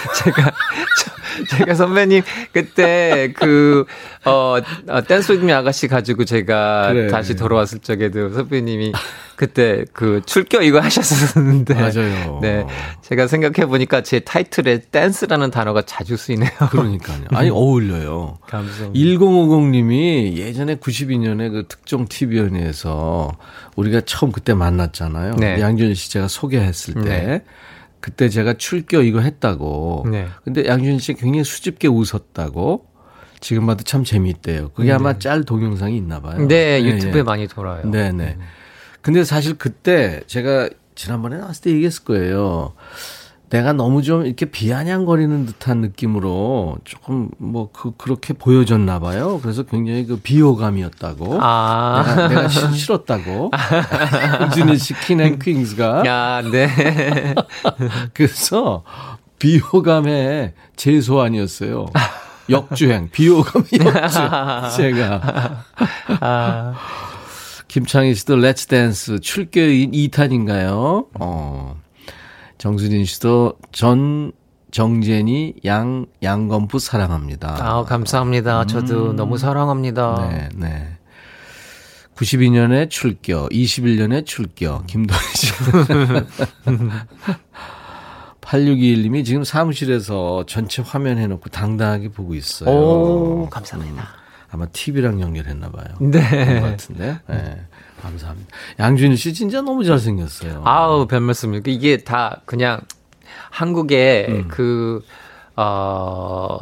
[0.24, 0.52] 제가,
[0.98, 2.22] 저, 제가 선배님,
[2.52, 3.84] 그때 그,
[4.24, 4.56] 어,
[4.88, 7.08] 어 댄스 위드미 아가씨 가지고 제가 그래.
[7.08, 8.92] 다시 돌아왔을 적에도 선배님이
[9.40, 11.72] 그때 그 출겨 이거 하셨었는데.
[11.72, 12.40] 맞아요.
[12.42, 12.66] 네.
[13.00, 16.50] 제가 생각해 보니까 제 타이틀에 댄스라는 단어가 자주 쓰이네요.
[16.70, 17.24] 그러니까요.
[17.30, 18.36] 아니, 어울려요.
[18.46, 18.92] 감사합니다.
[18.92, 23.32] 1050님이 예전에 92년에 그 특종 TV연에서
[23.76, 25.36] 우리가 처음 그때 만났잖아요.
[25.36, 25.58] 네.
[25.58, 27.00] 양준일 씨 제가 소개했을 때.
[27.00, 27.44] 네.
[28.00, 30.06] 그때 제가 출겨 이거 했다고.
[30.10, 30.26] 네.
[30.44, 32.86] 근데 양준일 씨 굉장히 수줍게 웃었다고.
[33.40, 34.68] 지금 봐도 참 재미있대요.
[34.70, 36.46] 그게 아마 짤 동영상이 있나 봐요.
[36.46, 37.22] 네, 예, 유튜브에 예.
[37.22, 37.90] 많이 돌아요.
[37.90, 38.36] 네네.
[39.00, 42.74] 근데 사실 그때 제가 지난번에 나왔을 때 얘기했을 거예요.
[43.50, 49.40] 내가 너무 좀 이렇게 비아냥거리는 듯한 느낌으로 조금 뭐 그, 그렇게 보여줬나 봐요.
[49.42, 51.38] 그래서 굉장히 그 비호감이었다고.
[51.42, 52.04] 아.
[52.06, 53.50] 내가, 내가 싫- 싫었다고.
[54.46, 56.04] 우진이 씨 킹앤 퀸스가.
[56.06, 57.34] 야, 네.
[58.14, 58.84] 그래서
[59.40, 61.86] 비호감의 제소환이었어요.
[62.48, 64.30] 역주행, 비호감의 역주행.
[64.76, 65.64] 제가.
[66.20, 66.74] 아,
[67.68, 71.06] 김창희 씨도 렛츠 댄스 출교인 2탄인가요?
[71.18, 71.80] 어.
[72.60, 74.32] 정수진 씨도 전
[74.70, 77.56] 정재니 양 양건부 사랑합니다.
[77.58, 78.66] 아, 감사합니다.
[78.66, 80.28] 저도 너무 사랑합니다.
[80.30, 80.98] 네, 네.
[82.16, 85.52] 92년에 출교, 21년에 출교, 김도희 씨.
[88.42, 92.68] 8621님이 지금 사무실에서 전체 화면 해놓고 당당하게 보고 있어요.
[92.68, 94.06] 오, 감사합니다.
[94.50, 95.86] 아마 TV랑 연결했나 봐요.
[95.98, 96.60] 네.
[96.60, 97.20] 같은데.
[97.26, 97.66] 네.
[98.00, 98.48] 감사합니다.
[98.78, 100.62] 양준일 씨 진짜 너무 잘생겼어요.
[100.64, 101.62] 아우, 별 말씀을.
[101.66, 102.80] 이게 다 그냥
[103.50, 104.48] 한국의 음.
[104.48, 105.04] 그,
[105.56, 106.58] 어,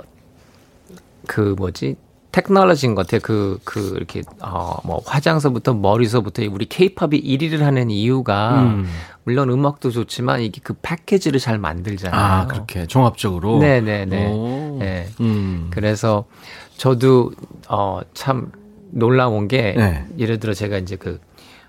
[1.26, 1.96] 그 뭐지?
[2.32, 3.20] 테크놀로지인 것 같아요.
[3.22, 8.86] 그, 그, 이렇게, 어, 뭐, 화장서부터 머리서부터 우리 케이팝이 1위를 하는 이유가, 음.
[9.24, 12.20] 물론 음악도 좋지만 이게 그 패키지를 잘 만들잖아요.
[12.20, 13.58] 아, 그렇게 종합적으로.
[13.58, 14.26] 네네네.
[14.32, 14.76] 오.
[14.78, 15.06] 네.
[15.20, 15.68] 음.
[15.70, 16.24] 그래서
[16.76, 17.32] 저도
[17.68, 18.52] 어 참
[18.90, 20.06] 놀라운 게 네.
[20.18, 21.20] 예를 들어 제가 이제 그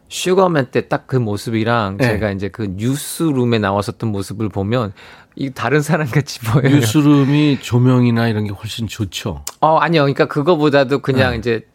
[0.10, 2.06] 슈거맨 때 딱 그 모습이랑 네.
[2.06, 4.94] 제가 이제 그 뉴스룸에 나왔었던 모습을 보면
[5.36, 6.76] 이 다른 사람 같이 보여요.
[6.76, 9.44] 뉴스룸이 조명이나 이런 게 훨씬 좋죠.
[9.62, 10.02] 어 아니요.
[10.02, 11.38] 그러니까 그거보다도 그냥 네.
[11.38, 11.68] 이제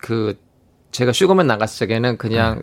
[0.00, 0.36] 그
[0.90, 2.62] 제가 슈거맨 나갔을 적에는 그냥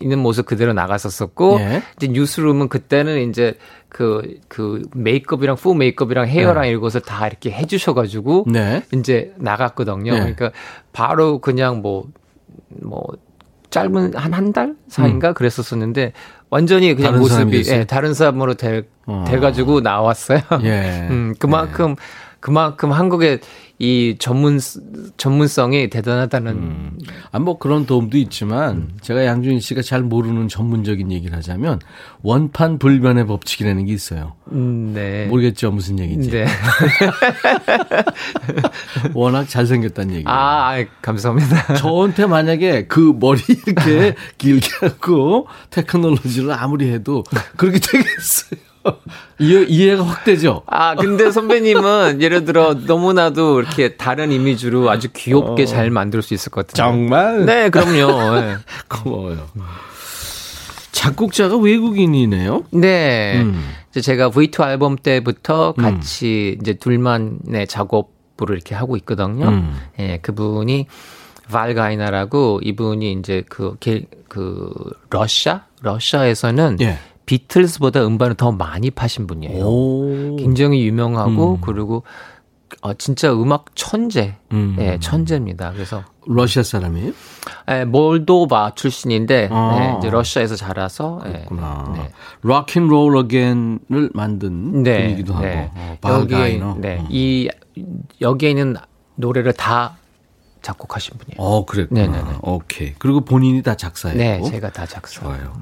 [0.00, 1.82] 있는 모습 그대로 나갔었었고 예.
[1.96, 3.58] 이제 뉴스룸은 그때는 이제
[3.88, 8.82] 그, 그 메이크업이랑 푸 메이크업이랑 헤어랑 이것을 다 이렇게 해주셔가지고 네.
[8.94, 10.12] 이제 나갔거든요.
[10.12, 10.18] 네.
[10.20, 10.52] 그러니까
[10.92, 12.06] 바로 그냥 뭐,
[12.68, 13.02] 뭐,
[13.70, 16.12] 짧은 한 한 달 사이인가 그랬었었는데
[16.50, 17.20] 완전히 그냥 음.
[17.20, 17.62] 다른 모습이?
[17.70, 19.24] 예, 다른 사람으로 돼, 어.
[19.28, 20.40] 돼가지고 나왔어요.
[20.62, 21.06] 예.
[21.10, 21.94] 음, 그만큼
[22.40, 23.40] 그만큼 한국의
[23.82, 24.60] 이 전문
[25.16, 26.98] 전문성이 대단하다는
[27.32, 31.78] 아, 뭐 그런 도움도 있지만 제가 양준일 씨가 잘 모르는 전문적인 얘기를 하자면
[32.20, 34.34] 원판 불변의 법칙이라는 게 있어요.
[34.52, 35.24] 음, 네.
[35.28, 36.30] 모르겠죠 무슨 얘기인지.
[36.30, 36.46] 네.
[39.14, 40.28] 워낙 잘생겼다는 얘기예요.
[40.28, 41.76] 아, 아이, 감사합니다.
[41.76, 47.24] 저한테 만약에 그 머리 이렇게 길게 하고 테크놀로지를 아무리 해도
[47.56, 48.60] 그렇게 되겠어요.
[49.38, 50.62] 이해, 이해가 확 되죠?
[50.66, 55.66] 아, 근데 선배님은 예를 들어 너무나도 이렇게 다른 이미지로 아주 귀엽게 어.
[55.66, 56.90] 잘 만들 수 있을 것 같아요.
[56.90, 57.44] 정말?
[57.46, 58.40] 네, 그럼요.
[58.40, 58.56] 네.
[58.88, 59.48] 고마워요.
[60.92, 62.64] 작곡자가 외국인이네요?
[62.72, 63.40] 네.
[63.42, 63.62] 음.
[63.90, 69.48] 이제 제가 V2 앨범 때부터 같이 이제 둘만의 작업을 이렇게 하고 있거든요.
[69.48, 69.76] 음.
[69.98, 70.86] 예, 그분이
[71.50, 74.72] 발가이나라고 이분이 이제 그, 게- 그,
[75.10, 75.62] 러시아?
[75.82, 76.98] 러시아에서는 예.
[77.26, 79.64] 비틀즈보다 음반을 더 많이 파신 분이에요.
[79.64, 80.36] 오.
[80.36, 81.60] 굉장히 유명하고 음.
[81.60, 82.02] 그리고
[82.82, 84.36] 어, 진짜 음악 천재.
[84.52, 84.76] 음.
[84.78, 85.72] 예, 천재입니다.
[85.72, 87.12] 그래서 러시아 사람이에요?
[87.70, 89.78] 예, 몰도바 출신인데 아.
[89.80, 91.92] 예, 이제 러시아에서 자라서 예, 그렇구나.
[91.96, 92.10] 네.
[92.42, 95.44] 락앤롤 어겐을 만든 네, 분이기도 하고.
[95.44, 95.70] 네.
[95.74, 96.76] 어, 여기에 바가이너.
[96.78, 97.06] 네, 어.
[97.10, 97.50] 이
[98.20, 98.76] 여기에 있는
[99.16, 99.96] 노래를 다
[100.62, 101.36] 작곡하신 분이에요.
[101.38, 102.00] 어, 그랬구나.
[102.00, 102.38] 네네네.
[102.42, 102.94] 오케이.
[102.98, 104.18] 그리고 본인이 다 작사했고.
[104.18, 105.20] 네, 제가 다 작사.
[105.20, 105.52] 좋아요.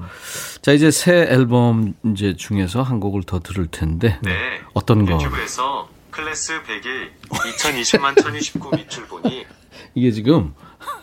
[0.61, 4.19] 자, 이제 새 앨범 이제 중에서 한 곡을 더 들을 텐데.
[4.21, 4.31] 네.
[4.73, 5.13] 어떤 거?
[5.13, 9.45] 유튜브에서 클래스 100일 2020만 1029 미출 보니
[9.95, 10.53] 이게 지금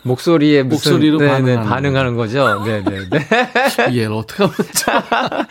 [0.02, 2.64] 목소리에 무슨 목소리로 네, 네, 반응하는 반응하는 거죠.
[2.64, 3.18] 네, 네, 네.
[3.96, 5.46] 얘를 어떻게 하면 좋아.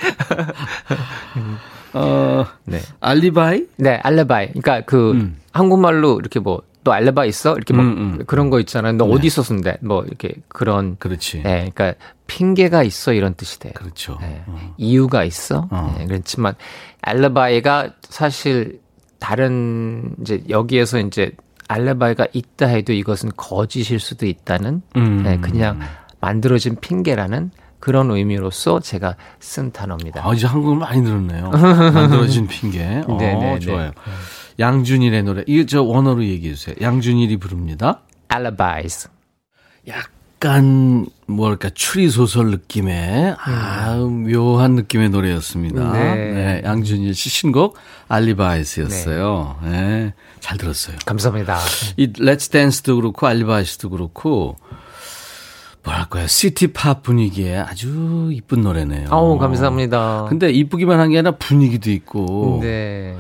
[1.94, 2.82] 어, 네.
[3.00, 3.66] 알리바이?
[3.78, 4.48] 네, 알레바이.
[4.50, 5.40] 그러니까 그 음.
[5.52, 7.56] 한국말로 이렇게 뭐 너 알레바이 있어?
[7.56, 8.24] 이렇게 뭐 음, 음.
[8.28, 8.94] 그런 거 있잖아요.
[8.94, 9.78] 너 어디 있었는데?
[9.82, 11.42] 뭐 이렇게 그런 그렇지.
[11.42, 11.96] 네, 그러니까
[12.28, 13.74] 핑계가 있어 이런 뜻이 돼요.
[13.76, 14.20] 그렇죠.
[14.22, 14.44] 네.
[14.46, 14.76] 어.
[14.78, 15.68] 이유가 있어.
[15.72, 15.96] 어.
[15.98, 16.54] 네, 그렇지만
[17.02, 18.82] 알레바이가 사실
[19.18, 21.32] 다른 이제 여기에서 이제
[21.68, 25.24] 알레바이가 있다 해도 이것은 거짓일 수도 있다는 음.
[25.24, 25.80] 네, 그냥
[26.22, 30.22] 만들어진 핑계라는 그런 의미로서 제가 쓴 단어입니다.
[30.24, 31.50] 아, 이제 한국을 많이 들었네요.
[31.50, 33.04] 만들어진 핑계.
[33.08, 33.60] 어, 네네네.
[33.60, 33.92] 좋아요.
[34.60, 35.44] 양준일의 노래.
[35.48, 36.76] 이게 저 원어로 얘기해 주세요.
[36.82, 38.02] 양준일이 부릅니다.
[38.34, 39.10] alibis.
[39.88, 45.92] 약간 뭐랄까 추리 소설 느낌의 아 묘한 느낌의 노래였습니다.
[45.94, 46.16] 네.
[46.16, 49.60] 네, 양준일 씨 신곡 Alibis였어요.
[49.64, 50.14] 네.
[50.40, 50.98] 잘 들었어요.
[51.06, 51.58] 감사합니다.
[51.98, 54.56] 이 Let's Dance도 그렇고 Alibis도 그렇고
[55.84, 59.08] 뭐랄까요 city pop 분위기에 아주 이쁜 노래네요.
[59.12, 60.26] 아우 감사합니다.
[60.30, 63.16] 근데 이쁘기만 한 게 아니라 분위기도 있고 네.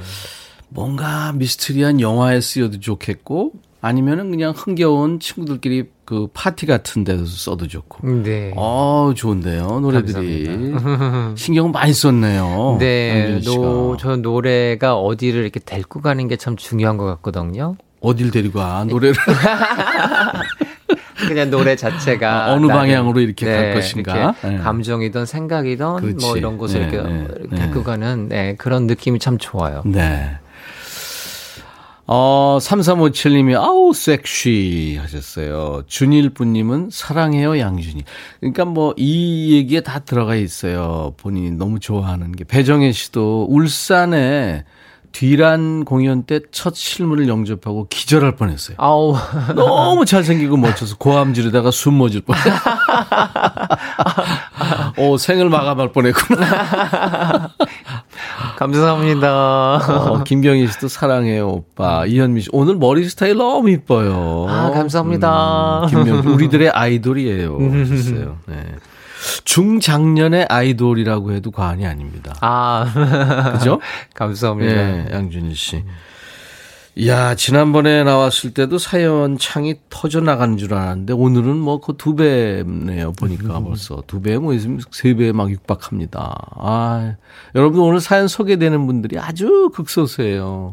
[0.69, 8.07] 뭔가 미스터리한 영화에 쓰여도 좋겠고 아니면은 그냥 흥겨운 친구들끼리 그 파티 같은 데서 써도 좋고.
[8.23, 8.51] 네.
[8.55, 9.79] 어, 좋은데요.
[9.79, 10.73] 노래들이.
[11.35, 12.77] 신경 많이 썼네요.
[12.79, 13.39] 네.
[13.45, 17.75] 노, 저 노래가 어디를 이렇게 데리고 가는 게 참 중요한 것 같거든요.
[18.01, 19.15] 어딜 데리고 가, 노래를.
[21.27, 24.35] 그냥 노래 자체가 아, 어느 방향으로 이렇게 갈 것인가?
[24.43, 24.57] 이렇게 네.
[24.63, 26.25] 감정이든 생각이든 그렇지.
[26.25, 27.55] 뭐 이런 것을 네, 이렇게 네, 네.
[27.57, 29.81] 데리고 가는 네, 그런 느낌이 참 좋아요.
[29.85, 30.37] 네.
[32.07, 35.83] 어, 3357님이, 아우, 섹시 하셨어요.
[35.87, 38.03] 준일분님은 사랑해요, 양준이.
[38.39, 41.15] 그러니까 뭐, 이 얘기에 다 들어가 있어요.
[41.17, 42.43] 본인이 너무 좋아하는 게.
[42.43, 44.65] 배정혜 씨도 울산에
[45.15, 48.75] 뒤란 공연 때 첫 실물을 영접하고 기절할 뻔했어요.
[48.77, 49.15] 아우
[49.55, 52.35] 너무 잘생기고 멋져서 고함 지르다가 숨 멎을 뻔.
[54.97, 57.51] 어, 생을 마감할 뻔했구나.
[58.57, 59.77] 감사합니다.
[59.77, 62.05] 어, 김경희 씨도 사랑해요, 오빠.
[62.05, 64.47] 이현미 씨, 오늘 머리 스타일 너무 이뻐요.
[64.49, 65.81] 아, 감사합니다.
[65.83, 67.57] 음, 김명 우리들의 아이돌이에요.
[67.59, 68.37] 하셨어요.
[68.47, 68.55] 네.
[69.43, 72.35] 중장년의 아이돌이라고 해도 과언이 아닙니다.
[72.41, 73.79] 아 그죠?
[74.13, 74.73] 감사합니다.
[74.73, 75.83] 네, 양준일 씨.
[76.97, 83.11] 이야, 지난번에 나왔을 때도 사연 창이 터져 나가는 줄 알았는데, 오늘은 뭐, 그 두 배네요.
[83.13, 84.01] 보니까 벌써.
[84.07, 86.33] 두 배, 뭐, 있으면 세 배 막 육박합니다.
[86.57, 87.15] 아,
[87.53, 90.71] 여러분 오늘 사연 소개되는 분들이 아주 극소수예요.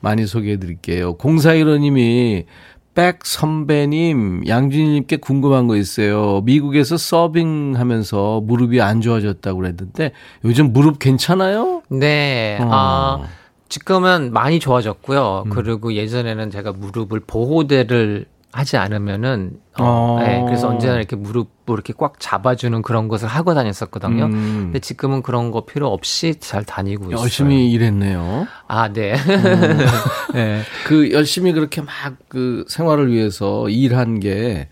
[0.00, 1.18] 많이 소개해 드릴게요.
[1.18, 2.46] 0415님이,
[2.94, 6.40] 백 선배님, 양준일님께 궁금한 거 있어요.
[6.46, 10.12] 미국에서 서빙 하면서 무릎이 안 좋아졌다고 그랬는데,
[10.46, 11.82] 요즘 무릎 괜찮아요?
[11.90, 12.56] 네.
[12.62, 12.68] 어.
[12.72, 13.28] 아
[13.70, 15.44] 지금은 많이 좋아졌고요.
[15.46, 15.50] 음.
[15.50, 20.18] 그리고 예전에는 제가 무릎을 보호대를 하지 않으면은 어, 어.
[20.20, 24.24] 네, 그래서 언제나 이렇게 무릎을 이렇게 꽉 잡아주는 그런 것을 하고 다녔었거든요.
[24.24, 24.60] 음.
[24.64, 27.22] 근데 지금은 그런 거 필요 없이 잘 다니고 있어요.
[27.22, 28.48] 열심히 일했네요.
[28.66, 29.14] 아, 네.
[29.14, 29.78] 음.
[30.34, 30.62] 네.
[30.84, 34.68] 그 열심히 그렇게 막 그 생활을 위해서 일한 게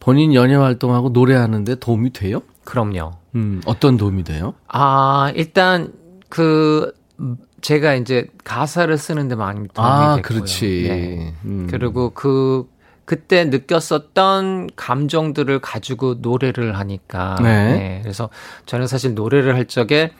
[0.00, 2.40] 본인 연예 활동하고 노래하는데 도움이 돼요?
[2.64, 3.12] 그럼요.
[3.34, 4.54] 음, 어떤 도움이 돼요?
[4.68, 5.92] 아, 일단
[6.30, 6.92] 그
[7.60, 10.38] 제가 이제 가사를 쓰는데 많이 도움이 아, 됐고요.
[10.38, 10.86] 그렇지.
[10.88, 11.34] 네.
[11.44, 11.66] 음.
[11.70, 12.68] 그리고 그
[13.04, 17.36] 그때 느꼈었던 감정들을 가지고 노래를 하니까.
[17.42, 17.98] 네.
[18.02, 18.30] 그래서
[18.66, 20.12] 저는 사실 노래를 할 적에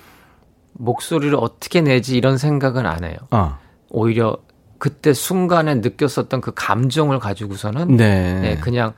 [0.73, 3.17] 목소리를 어떻게 내지 이런 생각은 안 해요.
[3.31, 3.59] 아,
[3.91, 4.37] 오히려
[4.79, 8.41] 그때 순간에 느꼈었던 그 감정을 가지고서는 네.
[8.41, 8.95] 네, 그냥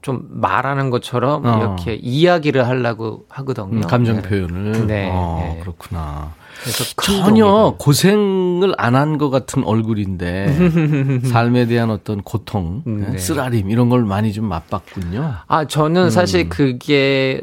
[0.00, 1.58] 좀 말하는 것처럼 어.
[1.58, 3.66] 이렇게 이야기를 하려고 하거든요.
[3.66, 4.22] 음, 감정 네.
[4.22, 4.86] 표현을.
[4.86, 5.60] 네, 어, 네.
[5.60, 6.32] 그렇구나.
[6.62, 7.76] 그래서 큰 전혀 돼요.
[7.78, 13.18] 고생을 안 한 것 같은 얼굴인데 삶에 대한 어떤 고통, 음, 네, 네.
[13.18, 15.34] 쓰라림 이런 걸 많이 좀 맛봤군요.
[15.46, 16.10] 아, 저는 음.
[16.10, 17.40] 사실 그게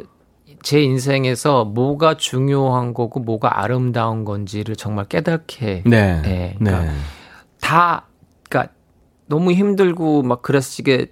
[0.61, 6.21] 제 인생에서 뭐가 중요한 거고 뭐가 아름다운 건지를 정말 깨닫게 네.
[6.21, 6.55] 네, 네.
[6.59, 6.93] 그러니까
[7.59, 8.05] 다
[8.49, 8.73] 그러니까
[9.27, 11.07] 너무 힘들고 막 그랬으게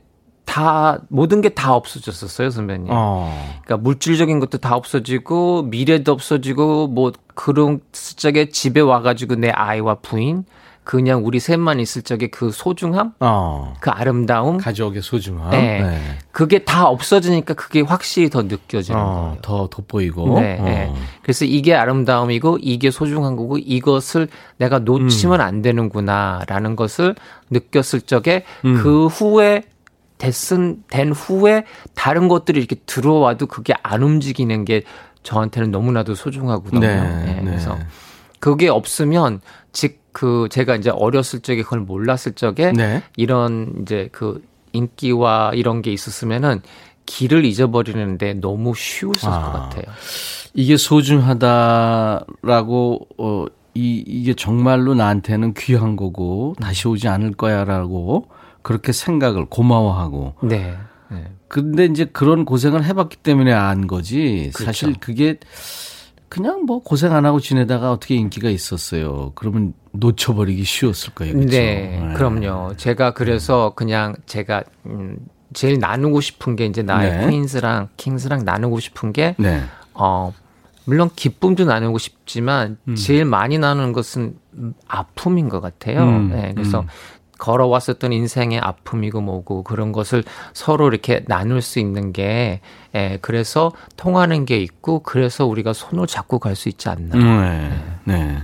[0.52, 2.88] 다 모든 게 다 없어졌었어요, 선배님.
[2.90, 3.34] 어.
[3.64, 10.44] 그러니까 물질적인 것도 다 없어지고 미래도 없어지고 뭐 그런 적에 집에 와가지고 내 아이와 부인
[10.84, 13.76] 그냥 우리 셋만 있을 적에 그 소중함, 어.
[13.80, 15.52] 그 아름다움, 가족의 소중함.
[15.52, 16.02] 네.
[16.32, 19.38] 그게 다 없어지니까 그게 확실히 더 느껴지는 어, 거예요.
[19.42, 20.40] 더 돋보이고.
[20.40, 20.64] 네, 어.
[20.66, 20.94] 네.
[21.22, 24.28] 그래서 이게 아름다움이고 이게 소중한 거고 이것을
[24.58, 25.46] 내가 놓치면 음.
[25.46, 27.16] 안 되는구나라는 것을
[27.52, 28.80] 느꼈을 적에 음.
[28.82, 29.64] 그 후에
[30.22, 31.66] 됐은 된 후에
[31.96, 34.84] 다른 것들이 이렇게 들어와도 그게 안 움직이는 게
[35.24, 36.80] 저한테는 너무나도 소중하거든요.
[36.80, 37.42] 네, 네, 네.
[37.44, 37.78] 그래서
[38.40, 39.42] 그게 없으면
[39.72, 43.02] 즉 그 제가 이제 어렸을 적에 그걸 몰랐을 적에 네.
[43.16, 44.44] 이런 이제 그
[44.74, 46.62] 인기와 이런 게 있었으면은
[47.06, 49.42] 길을 잊어버리는데 너무 쉬웠을 아.
[49.42, 49.84] 것 같아요.
[50.54, 52.28] 이게 소중하다라고
[53.18, 58.28] 어, 이 이게 정말로 나한테는 귀한 거고 다시 오지 않을 거야라고
[58.62, 60.78] 그렇게 생각을 고마워하고 네.
[61.10, 61.32] 네.
[61.48, 64.66] 근데 이제 그런 고생을 해봤기 때문에 안 거지 그렇죠.
[64.66, 65.38] 사실 그게
[66.30, 69.34] 그냥 뭐 고생 안 하고 지내다가 어떻게 인기가 있었어요.
[69.36, 71.34] 그러면 놓쳐버리기 쉬웠을 거예요.
[71.34, 71.50] 그렇죠?
[71.50, 72.76] 네, 그럼요.
[72.78, 75.18] 제가 그래서 그냥 제가 음,
[75.54, 77.30] 제일 나누고 싶은 게 이제 나의 네.
[77.30, 79.62] 퀸스랑 킹스랑 나누고 싶은 게 네.
[79.94, 80.34] 어,
[80.86, 86.02] 물론 기쁨도 나누고 싶지만 제일 많이 나누는 것은 음, 아픔인 것 같아요.
[86.04, 86.88] 음, 네, 그래서 음.
[87.42, 90.24] 걸어왔었던 인생의 아픔이고 뭐고 그런 것을
[90.54, 92.62] 서로 이렇게 나눌 수 있는 게,
[92.94, 97.16] 예, 그래서 통하는 게 있고 그래서 우리가 손을 잡고 갈 수 있지 않나.
[97.18, 97.72] 네.
[98.04, 98.38] 네.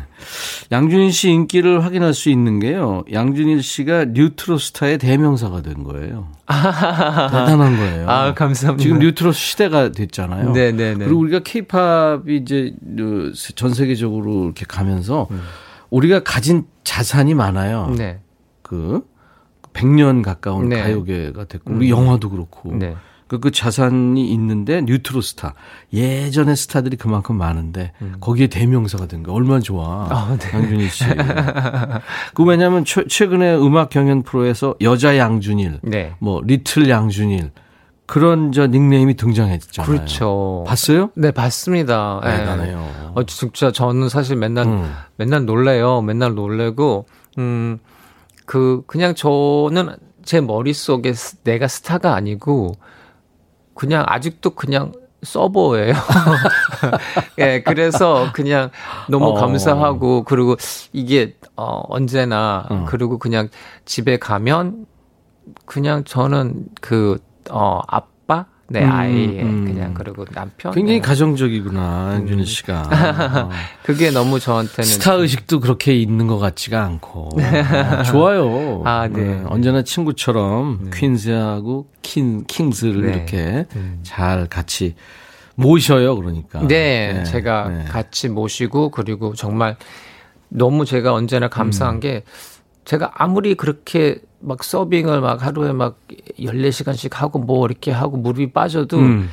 [0.72, 3.04] 양준일 씨 인기를 확인할 수 있는 게요.
[3.12, 6.30] 양준일 씨가 뉴트로 스타의 대명사가 된 거예요.
[6.48, 8.10] 대단한 거예요.
[8.10, 8.82] 아, 감사합니다.
[8.82, 10.54] 지금 뉴트로 시대가 됐잖아요.
[10.54, 11.06] 네 네 네.
[11.06, 15.28] 그리고 우리가 케이팝이 이제 그전 세계적으로 이렇게 가면서
[15.92, 17.94] 우리가 가진 자산이 많아요.
[17.98, 18.20] 네.
[18.68, 19.02] 그
[19.74, 20.82] 100년 가까운 네.
[20.82, 22.96] 가요계가 됐고 우리 영화도 그렇고 네.
[23.28, 25.54] 그, 그 자산이 있는데 뉴트로 스타
[25.94, 27.92] 예전에 스타들이 그만큼 많은데
[28.22, 30.12] 거기에 대명사가 된 거 얼마나 좋아 음.
[30.12, 30.50] 아, 네.
[30.58, 31.04] 양준일 씨.
[32.34, 36.14] 그 왜냐하면 최, 최근에 음악 경연 프로에서 여자 양준일, 네.
[36.20, 37.52] 뭐 리틀 양준일
[38.06, 39.86] 그런 저 닉네임이 등장했잖아요.
[39.92, 40.64] 그렇죠.
[40.66, 41.10] 봤어요?
[41.16, 42.22] 네, 봤습니다.
[42.24, 42.38] 예.
[42.38, 43.12] 대단해요.
[43.16, 44.90] 어, 진짜 저는 사실 맨날, 음.
[45.18, 46.02] 맨날 놀래요.
[46.02, 47.06] 맨날 놀래고,
[47.38, 47.80] 음,
[48.48, 52.72] 그, 그냥 저는 제 머릿속에 스- 내가 스타가 아니고,
[53.76, 55.94] 그냥 아직도 그냥 서버예요.
[57.40, 58.72] 예, 그래서 그냥
[59.10, 59.34] 너무 어.
[59.34, 60.56] 감사하고, 그리고
[60.94, 62.86] 이게, 어, 언제나, 음.
[62.86, 63.50] 그리고 그냥
[63.86, 64.86] 집에 가면,
[65.66, 67.20] 그냥 저는 그,
[67.50, 68.02] 어, 아
[68.68, 69.66] 빠, 내 음, 아이, 음.
[69.66, 70.74] 그냥, 그리고 남편.
[70.74, 71.08] 굉장히 네.
[71.08, 72.82] 가정적이구나 양준일 씨가.
[72.82, 73.50] 어.
[73.84, 78.84] 그게 너무 저한테는 스타 의식도 그렇게 있는 것 같지가 않고 어, 좋아요.
[78.86, 79.42] 아, 네.
[79.48, 83.14] 언제나 친구처럼 퀸즈하고 킹 킹스를 네.
[83.14, 83.66] 이렇게
[84.04, 84.96] 잘 같이
[85.56, 86.16] 모셔요.
[86.16, 86.66] 그러니까.
[86.68, 87.86] 네, 제가 네.
[87.86, 89.76] 같이 모시고 그리고 정말
[90.50, 92.00] 너무 제가 언제나 감사한 음.
[92.00, 92.24] 게
[92.86, 96.00] 제가 아무리 그렇게 막 서빙을 막 하루에 막
[96.40, 99.30] 14시간씩 하고 뭐 이렇게 하고 무릎이 빠져도 음,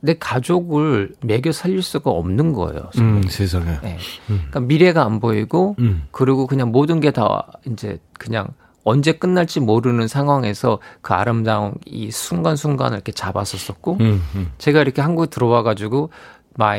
[0.00, 2.90] 내 가족을 매겨 살릴 수가 없는 거예요.
[2.98, 3.78] 음, 세상에.
[3.82, 3.96] 네.
[4.26, 6.06] 그러니까 미래가 안 보이고 음.
[6.10, 8.48] 그리고 그냥 모든 게 다 이제 그냥
[8.84, 14.52] 언제 끝날지 모르는 상황에서 그 아름다운 이 순간순간을 이렇게 잡았었었고 음, 음.
[14.58, 16.10] 제가 이렇게 한국에 들어와 가지고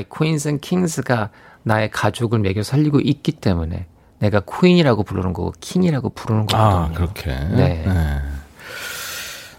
[0.10, 1.32] Queens and Kings가
[1.64, 3.88] 나의 가족을 먹여 살리고 있기 때문에
[4.20, 6.70] 내가 퀸이라고 부르는 거고 킹이라고 부르는 거거든요.
[6.70, 7.32] 아, 그렇게.
[7.32, 7.86] 네.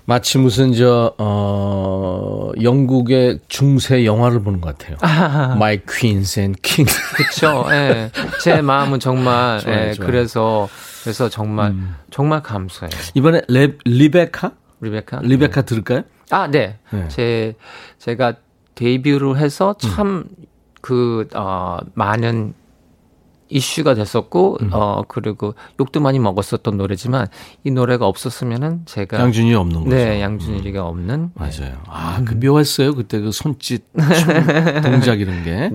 [0.05, 4.97] 마치 무슨 저 어, 영국의 중세 영화를 보는 것 같아요.
[5.57, 6.99] My Queens and Kings.
[7.15, 7.67] 그렇죠.
[7.71, 8.11] 예.
[8.43, 10.07] 제 마음은 정말 좋아요, 예, 좋아요.
[10.07, 10.69] 그래서
[11.03, 11.75] 그래서 정말
[12.11, 12.91] 정말 감사해요.
[13.15, 14.53] 이번에 레, 리베카?
[14.81, 15.21] 리베카.
[15.23, 16.03] 리베카 들을까요?
[16.31, 16.79] 아, 네.
[16.91, 17.09] 네.
[17.09, 17.55] 제
[17.99, 18.35] 제가
[18.77, 22.55] 데뷔를 해서 참그 어, 많은
[23.49, 27.27] 이슈가 됐었고 어 그리고 욕도 많이 먹었었던 노래지만
[27.65, 29.97] 이 노래가 없었으면은 제가 양준이 없는 거죠.
[29.97, 31.81] 네 양준일이가 없는 맞아요.
[31.87, 32.95] 아, 그 묘했어요.
[32.95, 35.71] 그때 그 손짓, 춤, 동작 이런 게.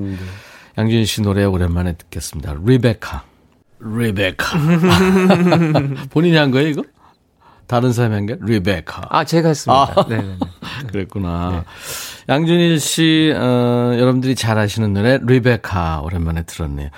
[0.77, 2.55] 양준일 씨 노래 오랜만에 듣겠습니다.
[2.63, 3.23] 리베카.
[3.79, 4.57] 리베카.
[6.09, 6.83] 본인이 한 거예요, 이거?
[7.67, 8.39] 다른 사람이 한 거예요?
[8.43, 9.07] 리베카.
[9.09, 9.93] 아 제가 했습니다.
[9.95, 10.05] 아.
[10.07, 10.37] 네, 네, 네.
[10.91, 11.63] 그랬구나.
[12.29, 16.01] 양준일 씨, 어, 여러분들이 잘 아시는 노래, 리베카.
[16.03, 16.89] 오랜만에 들었네요.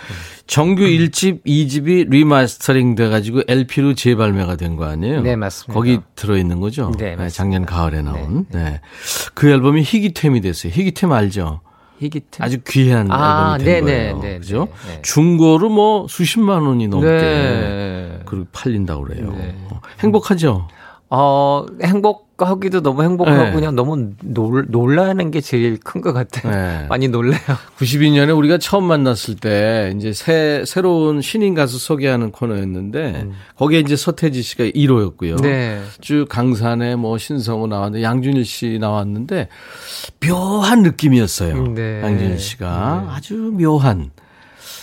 [0.47, 5.21] 정규 1집, 2집이 리마스터링 돼가지고 LP로 재발매가 된 거 아니에요?
[5.21, 5.73] 네, 맞습니다.
[5.73, 6.91] 거기 들어있는 거죠?
[6.97, 7.29] 네, 맞습니다.
[7.29, 8.45] 작년 가을에 나온.
[8.51, 8.81] 네.
[9.33, 10.71] 그 앨범이 희귀템이 됐어요.
[10.73, 11.61] 희귀템 알죠?
[11.99, 12.43] 희귀템.
[12.45, 14.21] 아주 귀한 아, 앨범이 된 네네, 거예요.
[14.21, 14.67] 네, 그죠?
[14.85, 15.01] 네, 네.
[15.01, 18.19] 중고로 뭐 수십만 원이 넘게 네.
[18.25, 19.33] 그 팔린다고 그래요.
[19.37, 19.55] 네.
[20.01, 20.67] 행복하죠?
[21.09, 23.51] 어, 행복하기도 너무 행복하고 네.
[23.51, 26.51] 그냥 너무 놀, 놀라는 게 제일 큰 것 같아요.
[26.51, 26.87] 네.
[26.89, 27.39] 많이 놀래요.
[27.77, 34.41] 92년에 우리가 처음 만났을 때 이제 새 새로운 신인 가수 소개하는 코너였는데 거기에 이제 서태지
[34.41, 35.37] 씨가 1호였고요.
[35.37, 35.41] 음.
[35.43, 35.81] 네.
[36.01, 39.47] 쭉 강산에 뭐 신성우 나왔는데 양준일 씨 나왔는데
[40.25, 41.67] 묘한 느낌이었어요.
[41.73, 42.01] 네.
[42.01, 44.09] 양준일 씨가 아주 묘한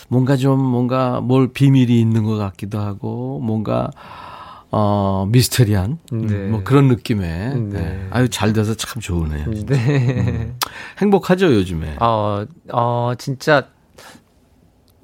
[0.08, 3.90] 뭔가 좀 뭔가 뭘 비밀이 있는 것 같기도 하고 뭔가
[4.74, 6.48] 어 미스테리한 음, 네.
[6.48, 7.80] 뭐 그런 느낌의 네.
[7.80, 8.08] 네.
[8.10, 9.50] 아유 잘 돼서 참 좋으네요.
[9.66, 10.54] 네.
[10.98, 11.96] 행복하죠 요즘에.
[12.00, 13.68] 어, 어, 진짜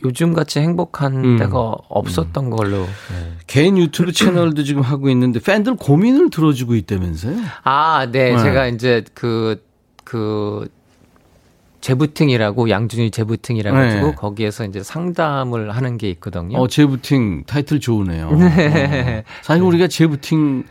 [0.04, 1.36] 요즘 같이 행복한 음.
[1.38, 1.58] 때가
[1.88, 2.86] 없었던 걸로.
[3.46, 7.36] 개인 유튜브 채널도 지금 하고 있는데 팬들 고민을 들어주고 있다면서요?
[7.64, 8.32] 아, 네.
[8.32, 8.38] 네.
[8.38, 9.62] 제가 이제 그,
[10.04, 10.68] 그,
[11.88, 14.14] 재부팅이라고 양준이 재부팅이라 가지고 네.
[14.14, 16.58] 거기에서 이제 상담을 하는 게 있거든요.
[16.58, 18.28] 어, 재부팅 타이틀 좋으네요.
[18.32, 19.22] 어.
[19.42, 20.64] 사실 우리가 재부팅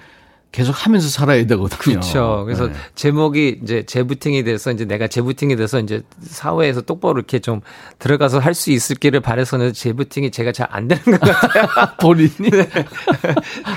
[0.51, 1.77] 계속 하면서 살아야 되거든요.
[1.77, 2.43] 그렇죠.
[2.45, 2.73] 그래서 네.
[2.95, 7.61] 제목이 이제 재부팅이 돼서 이제 내가 재부팅이 돼서 이제 사회에서 똑바로 이렇게 좀
[7.99, 11.65] 들어가서 할 수 있을기를 바래서는 재부팅이 제가 잘 안 되는 것 같아요.
[11.99, 12.49] 본인이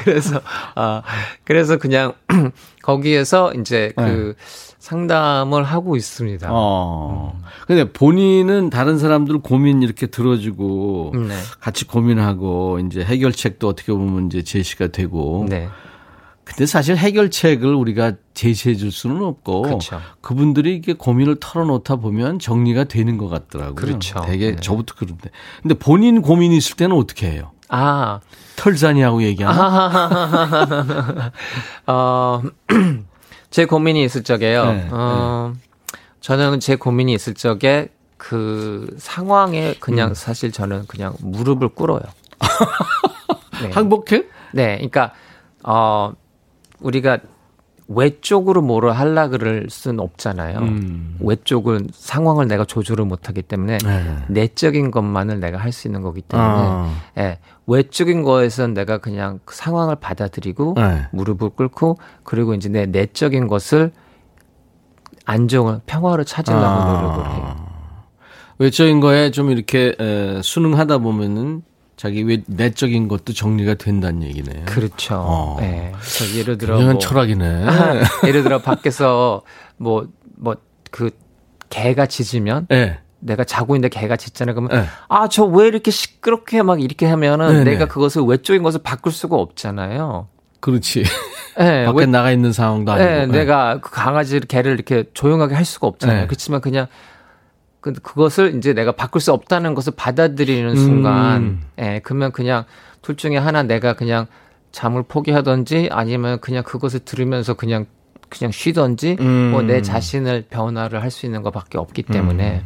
[0.05, 0.41] 그래서
[0.75, 1.03] 아
[1.45, 2.13] 그래서 그냥
[2.83, 4.35] 거기에서 이제 그
[4.81, 6.49] 상담을 하고 있습니다.
[6.51, 7.39] 어.
[7.67, 11.35] 근데 본인은 다른 사람들 고민 이렇게 들어주고 네.
[11.61, 15.47] 같이 고민하고 이제 해결책도 어떻게 보면 이제 제시가 되고.
[15.49, 15.69] 네.
[16.45, 20.01] 근데 사실 해결책을 우리가 제시해 줄 수는 없고 그렇죠.
[20.23, 23.75] 그분들이 이게 고민을 털어놓다 보면 정리가 되는 것 같더라고요.
[23.75, 24.21] 그렇죠.
[24.23, 24.57] 되게 네.
[24.57, 25.31] 저부터 그런데.
[25.63, 27.53] 근데 본인 고민이 있을 때는 어떻게 해요?
[27.69, 28.21] 아,
[28.57, 31.31] 털자니하고 얘기하나?
[31.87, 32.43] 어,
[33.51, 34.73] 제 고민이 있을 적에요.
[34.73, 35.53] 네, 어,
[36.21, 40.15] 저는 제 고민이 있을 적에 그 상황에 그냥 음.
[40.15, 42.03] 사실 저는 그냥 무릎을 꿇어요.
[43.63, 43.71] 네.
[43.73, 44.25] 항복해?
[44.53, 45.13] 네, 그러니까
[45.63, 46.13] 어
[46.81, 47.19] 우리가
[47.89, 50.59] 외쪽으로 뭐를 하려 그럴 수는 없잖아요.
[50.59, 51.17] 음.
[51.21, 54.17] 외쪽은 상황을 내가 조절을 못하기 때문에 네.
[54.29, 56.95] 내적인 것만을 내가 할 수 있는 거기 때문에 아.
[57.19, 57.39] 예,
[57.71, 61.07] 외적인 거에선 내가 그냥 그 상황을 받아들이고 네.
[61.13, 63.93] 무릎을 꿇고 그리고 이제 내 내적인 것을
[65.25, 66.93] 안정을 평화를 찾으려고 아.
[66.93, 67.67] 노력을 해요.
[68.59, 71.63] 외적인 거에 좀 이렇게 에, 순응하다 보면은
[71.97, 74.65] 자기 외, 내적인 것도 정리가 된다는 얘기네요.
[74.67, 75.17] 그렇죠.
[75.19, 75.59] 어.
[75.61, 75.93] 예.
[75.93, 77.67] 그래서 예를 들어 뭐 철학이네.
[78.27, 79.43] 예를 들어 밖에서
[79.77, 80.07] 뭐
[80.41, 80.57] 뭐
[80.91, 81.11] 그
[81.69, 82.99] 개가 짖으면 네.
[83.21, 84.55] 내가 자고 있는데 개가 짖잖아요.
[84.55, 84.87] 그러면 네.
[85.09, 87.89] 아저 왜 이렇게 시끄럽게 막 이렇게 하면은 네, 내가 네.
[87.89, 90.29] 그것을 외적인 것을 바꿀 수가 없잖아요.
[90.61, 91.05] 그렇지.
[91.61, 93.11] 예, 밖에 왜- 나가 있는 상황도 아니고.
[93.11, 96.21] 예, 내가 그 강아지 개를 이렇게 조용하게 할 수가 없잖아요.
[96.23, 96.27] 네.
[96.27, 96.87] 그렇지만 그냥
[97.81, 101.63] 그 그것을 이제 내가 바꿀 수 없다는 것을 받아들이는 순간, 음.
[101.79, 102.65] 예, 그러면 그냥
[103.03, 104.27] 둘 중에 하나 내가 그냥
[104.73, 107.87] 잠을 포기하든지 아니면 그냥 그것을 들으면서 그냥
[108.29, 109.51] 그냥 쉬든지 음.
[109.51, 112.65] 뭐내 자신을 변화를 할 수 있는 것밖에 없기 때문에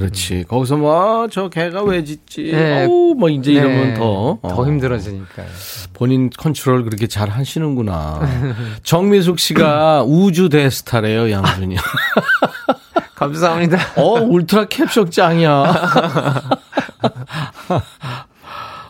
[0.00, 0.44] 그렇지.
[0.48, 2.50] 거기서 뭐 저 개가 왜 짖지?
[2.52, 2.86] 네.
[2.86, 4.66] 어우 뭐 이제 이러면 네, 더더 어.
[4.66, 5.46] 힘들어지니까요.
[5.92, 8.20] 본인 컨트롤 그렇게 잘 하시는구나.
[8.82, 11.76] 정미숙 씨가 우주 대스타래요, 양준일.
[13.16, 13.78] 감사합니다.
[13.96, 15.72] 어, 울트라 캡숑 짱이야.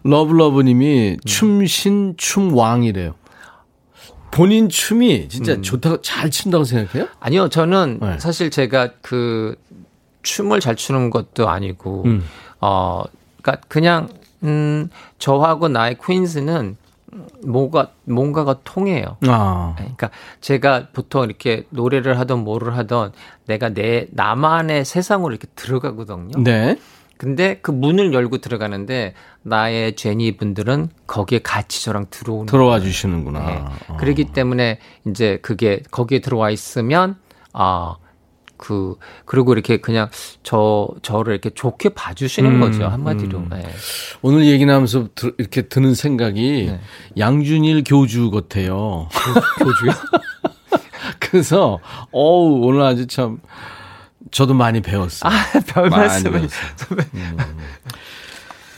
[0.05, 3.15] 러블러브님이 춤신 춤왕이래요.
[4.31, 7.09] 본인 춤이 진짜 좋다고 잘 춘다고 생각해요?
[7.19, 8.19] 아니요, 저는 네.
[8.21, 9.57] 사실 제가 그
[10.23, 12.25] 춤을 잘 추는 것도 아니고, 음.
[12.61, 13.05] 어,
[13.43, 14.09] 그니까 그냥,
[14.43, 16.77] 음, 저하고 나의 퀸즈는,
[17.45, 19.17] 뭐가 뭔가가 통해요.
[19.27, 19.75] 아.
[19.77, 20.11] 그러니까
[20.41, 23.13] 제가 보통 이렇게 노래를 하던 뭐를 하던
[23.47, 26.43] 내가 내 나만의 세상으로 이렇게 들어가거든요.
[26.43, 26.79] 네.
[27.17, 32.85] 근데 그 문을 열고 들어가는데 나의 제니 분들은 거기에 같이 저랑 들어오는 들어와 거예요.
[32.85, 33.41] 주시는구나.
[33.41, 33.65] 네.
[33.89, 33.97] 어.
[33.99, 37.17] 그렇기 때문에 이제 그게 거기에 들어와 있으면
[37.53, 37.97] 아.
[38.61, 40.11] 그 그리고 이렇게 그냥
[40.43, 43.39] 저 저를 이렇게 좋게 봐주시는 음, 거죠 한마디로.
[43.39, 43.49] 음.
[43.51, 43.67] 네.
[44.21, 46.81] 오늘 얘기 나면서 들- 이렇게 드는 생각이 네.
[47.19, 49.09] 양준일 교주 같아요.
[49.59, 49.93] 교주요?
[51.19, 51.79] 그래서
[52.13, 53.39] 어우 오늘 아주 참
[54.31, 55.33] 저도 많이 배웠어요.
[55.67, 57.09] 별 많이 말씀을 배웠어요.
[57.15, 57.37] 음.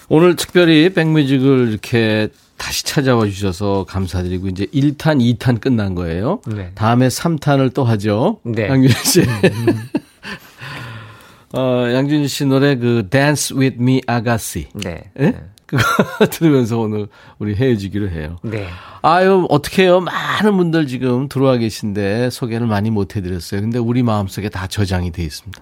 [0.09, 2.29] 오늘 특별히 백뮤직을 이렇게
[2.63, 6.41] 다시 찾아와 주셔서 감사드리고 이제 1탄, 2탄 끝난 거예요.
[6.47, 6.71] 네.
[6.77, 8.39] 다음에 3탄을 또 하죠.
[8.45, 8.69] 네.
[8.69, 9.23] 양준일 씨.
[11.55, 14.69] 어, 양준일 씨 노래 그 Dance with Me 아가씨.
[14.75, 15.11] 네.
[15.19, 15.41] 예?
[15.67, 15.83] 그거
[16.31, 17.09] 들으면서 오늘
[17.41, 18.37] 우리 헤어지기로 해요.
[18.45, 18.69] 네.
[19.03, 20.01] 아유, 어떡해요.
[20.01, 23.61] 많은 분들 지금 들어와 계신데 소개를 많이 못 해드렸어요.
[23.61, 25.61] 근데 우리 마음속에 다 저장이 돼 있습니다.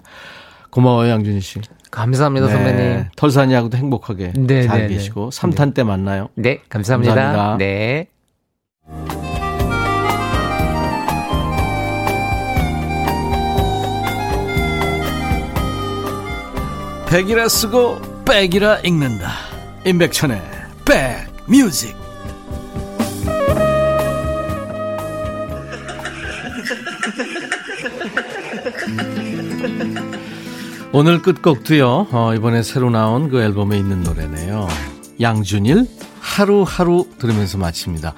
[0.69, 1.61] 고마워요, 양준희 씨.
[1.91, 3.05] 감사합니다, 선배님.
[3.15, 4.93] 털산이하고도 행복하게 네, 잘 네, 네.
[4.95, 6.29] 계시고, 3탄 때 만나요.
[6.35, 7.13] 네, 감사합니다.
[7.13, 7.57] 감사합니다.
[7.57, 8.07] 네.
[17.09, 19.27] 백이라 쓰고 백이라 읽는다.
[19.85, 20.41] 임백천의
[21.45, 22.00] 백뮤직.
[30.93, 32.07] 오늘 끝곡도요.
[32.11, 34.67] 어, 이번에 새로 나온 그 앨범에 있는 노래네요.
[35.21, 35.87] 양준일
[36.19, 38.13] 하루하루 들으면서 마칩니다.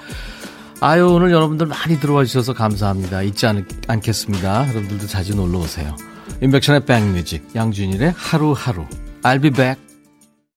[0.82, 3.22] 아유 오늘 여러분들 많이 들어와 주셔서 감사합니다.
[3.22, 4.70] 잊지 않, 않겠습니다.
[4.70, 5.96] 여러분들도 자주 놀러 오세요.
[6.42, 8.86] 임백천의 백뮤직 양준일의 하루하루
[9.22, 9.83] I'll be back.